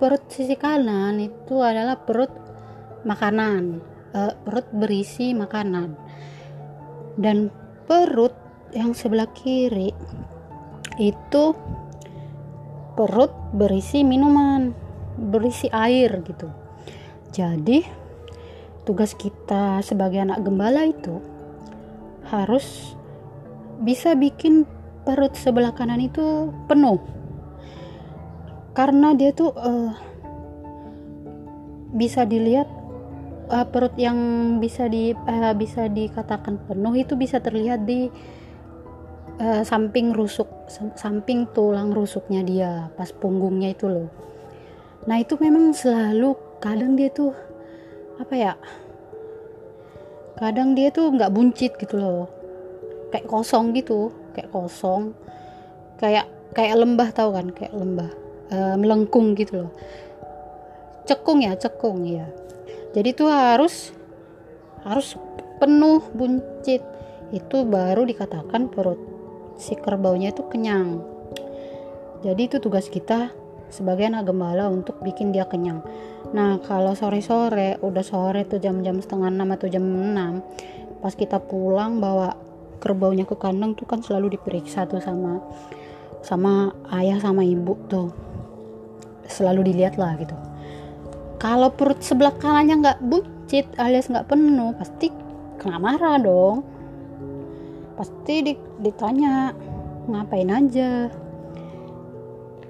[0.00, 2.32] perut sisi kanan itu adalah perut
[3.04, 3.84] makanan.
[4.10, 5.94] Uh, perut berisi makanan.
[7.20, 7.52] Dan
[7.84, 8.32] perut
[8.72, 9.92] yang sebelah kiri
[10.96, 11.44] itu
[12.96, 16.50] perut berisi minuman berisi air gitu.
[17.30, 17.86] Jadi
[18.84, 21.22] tugas kita sebagai anak gembala itu
[22.26, 22.94] harus
[23.80, 24.68] bisa bikin
[25.06, 27.00] perut sebelah kanan itu penuh.
[28.76, 29.92] Karena dia tuh uh,
[31.90, 32.70] bisa dilihat
[33.50, 34.18] uh, perut yang
[34.62, 38.06] bisa di uh, bisa dikatakan penuh itu bisa terlihat di
[39.42, 40.46] uh, samping rusuk
[40.94, 44.08] samping tulang rusuknya dia pas punggungnya itu loh
[45.08, 47.32] nah itu memang selalu kadang dia tuh
[48.20, 48.52] apa ya
[50.36, 52.28] kadang dia tuh nggak buncit gitu loh.
[53.12, 55.12] Kayak kosong gitu kayak kosong.
[56.00, 58.10] Kayak kayak lembah tahu kan kayak lembah
[58.52, 59.72] uh, melengkung gitu loh.
[61.04, 62.28] Cekung ya cekung ya
[62.90, 63.94] jadi tuh harus
[64.82, 65.14] harus
[65.62, 66.82] penuh buncit.
[67.30, 68.98] Itu baru dikatakan perut
[69.54, 70.98] si kerbaunya itu kenyang.
[72.26, 73.30] Jadi itu tugas kita
[73.70, 75.80] sebagai anak gembala untuk bikin dia kenyang.
[76.34, 80.42] Nah kalau sore-sore udah sore tuh jam-jam setengah enam atau jam enam
[81.00, 82.36] pas kita pulang bawa
[82.82, 85.40] kerbaunya ke kandang tuh kan selalu diperiksa tuh sama
[86.20, 88.12] sama ayah sama ibu tuh.
[89.30, 90.36] Selalu dilihat lah gitu.
[91.40, 95.08] Kalau perut sebelah kanannya nggak buncit alias nggak penuh pasti
[95.56, 96.60] kena marah dong.
[97.96, 99.56] Pasti ditanya
[100.08, 101.08] ngapain aja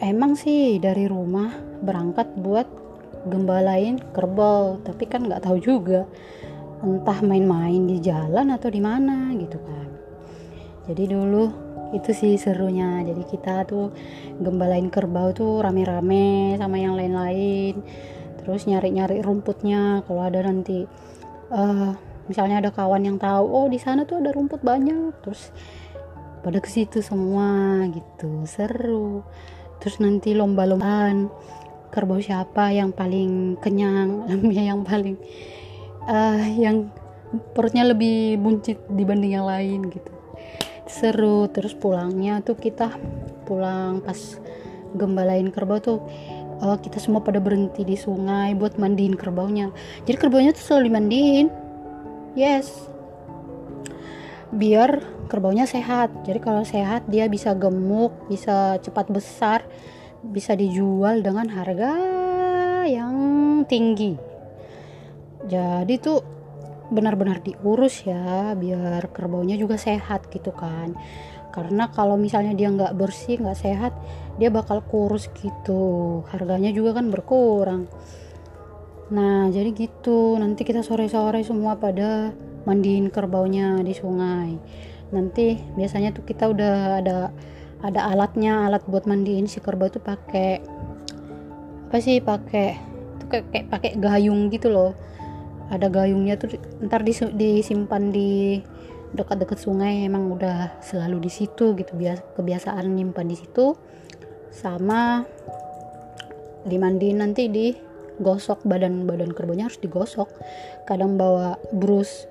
[0.01, 1.53] emang sih dari rumah
[1.85, 2.67] berangkat buat
[3.29, 6.09] gembalain kerbau tapi kan nggak tahu juga
[6.81, 9.89] entah main-main di jalan atau di mana gitu kan.
[10.89, 11.45] Jadi dulu
[11.93, 13.05] itu sih serunya.
[13.05, 13.93] Jadi kita tuh
[14.41, 17.85] gembalain kerbau tuh rame-rame sama yang lain-lain.
[18.41, 20.01] Terus nyari-nyari rumputnya.
[20.09, 20.89] Kalau ada nanti
[21.53, 21.93] uh,
[22.27, 25.21] misalnya ada kawan yang tahu oh di sana tuh ada rumput banyak.
[25.21, 25.53] Terus
[26.41, 28.49] pada ke situ semua gitu.
[28.49, 29.21] Seru
[29.81, 31.33] terus nanti lomba-lombaan
[31.91, 35.19] kerbau siapa yang paling kenyang yang paling
[36.07, 36.93] uh, yang
[37.57, 40.13] perutnya lebih buncit dibanding yang lain gitu.
[40.87, 42.95] Seru terus pulangnya tuh kita
[43.47, 44.19] pulang pas
[44.95, 45.99] gembalain kerbau tuh
[46.63, 49.71] uh, kita semua pada berhenti di sungai buat mandiin kerbaunya.
[50.07, 51.47] Jadi kerbaunya tuh selalu dimandiin.
[52.39, 52.91] Yes
[54.51, 56.11] biar kerbaunya sehat.
[56.27, 59.63] Jadi kalau sehat dia bisa gemuk bisa cepat besar
[60.21, 61.93] bisa dijual dengan harga
[62.85, 63.17] yang
[63.65, 64.19] tinggi.
[65.49, 66.21] Jadi tuh
[66.91, 70.93] benar-benar diurus ya biar kerbaunya juga sehat gitu kan.
[71.51, 73.93] Karena kalau misalnya dia nggak bersih nggak sehat
[74.37, 76.23] dia bakal kurus gitu.
[76.29, 77.89] Harganya juga kan berkurang.
[79.15, 80.37] Nah jadi gitu.
[80.37, 82.35] Nanti kita sore-sore semua pada
[82.69, 84.57] mandiin kerbaunya di sungai.
[85.11, 87.19] Nanti biasanya tuh kita udah ada
[87.81, 90.61] ada alatnya alat buat mandiin si kerbau tuh pakai
[91.91, 92.79] apa sih pakai
[93.19, 94.93] tuh kayak, kayak pakai gayung gitu loh.
[95.71, 98.59] Ada gayungnya tuh ntar disimpan di
[99.11, 101.93] dekat-dekat sungai emang udah selalu di situ gitu.
[101.99, 103.75] Biasa kebiasaan nyimpan di situ
[104.51, 105.27] sama
[106.67, 110.31] dimandiin nanti digosok badan badan kerbaunya harus digosok.
[110.87, 112.30] Kadang bawa brus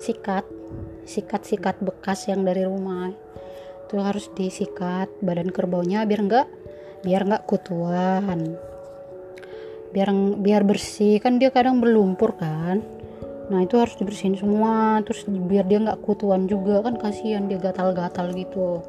[0.00, 0.48] sikat
[1.04, 3.12] sikat sikat bekas yang dari rumah.
[3.86, 6.46] Itu harus disikat badan kerbaunya biar enggak
[7.04, 8.56] biar enggak kutuan.
[9.92, 10.08] Biar
[10.40, 12.80] biar bersih kan dia kadang berlumpur kan.
[13.50, 16.80] Nah itu harus dibersihin semua terus biar dia nggak kutuan juga.
[16.80, 18.80] Kan kasihan dia gatal-gatal gitu.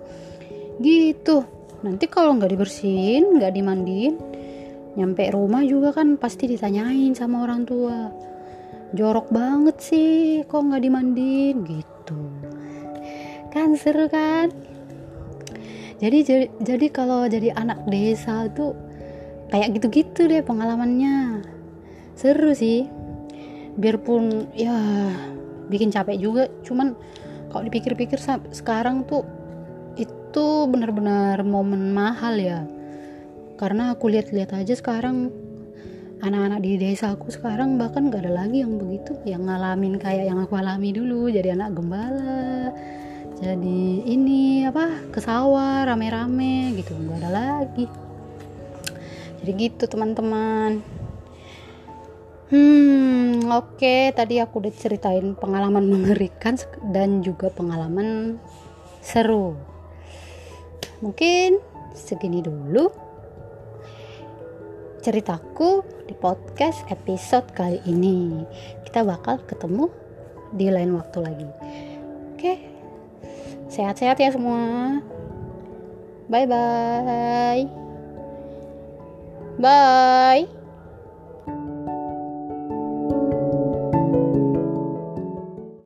[0.79, 1.43] Gitu.
[1.81, 4.15] Nanti kalau nggak dibersihin nggak dimandiin
[4.91, 8.11] nyampe rumah juga kan pasti ditanyain sama orang tua
[8.91, 12.19] jorok banget sih kok nggak dimandiin gitu.
[13.51, 14.51] Kan seru kan?
[16.01, 18.73] Jadi jadi, jadi kalau jadi anak desa tuh
[19.51, 21.45] kayak gitu-gitu deh pengalamannya.
[22.15, 22.87] Seru sih.
[23.79, 24.75] Biarpun ya
[25.71, 26.91] bikin capek juga cuman
[27.47, 28.19] kalau dipikir-pikir
[28.51, 29.23] sekarang tuh
[29.95, 32.67] itu benar-benar momen mahal ya.
[33.55, 35.31] Karena aku lihat-lihat aja sekarang
[36.21, 39.17] anak-anak di desa aku sekarang bahkan gak ada lagi yang begitu.
[39.25, 42.71] Yang ngalamin kayak yang aku alami dulu jadi anak gembala
[43.41, 47.89] jadi ini apa ke sawah rame-rame gitu gak ada lagi.
[49.41, 50.85] Jadi gitu teman-teman.
[52.53, 54.13] Hmm oke okay.
[54.13, 56.53] tadi aku udah ceritain pengalaman mengerikan
[56.93, 58.37] dan juga pengalaman
[59.01, 59.57] seru.
[61.01, 61.57] Mungkin
[61.97, 62.93] segini dulu
[65.01, 65.81] ceritaku
[66.11, 68.43] di podcast episode kali ini.
[68.83, 69.87] Kita bakal ketemu
[70.51, 71.47] di lain waktu lagi.
[72.35, 72.53] Oke?
[73.71, 74.99] Sehat-sehat ya semua.
[76.27, 77.63] Bye bye
[79.55, 80.60] Bye.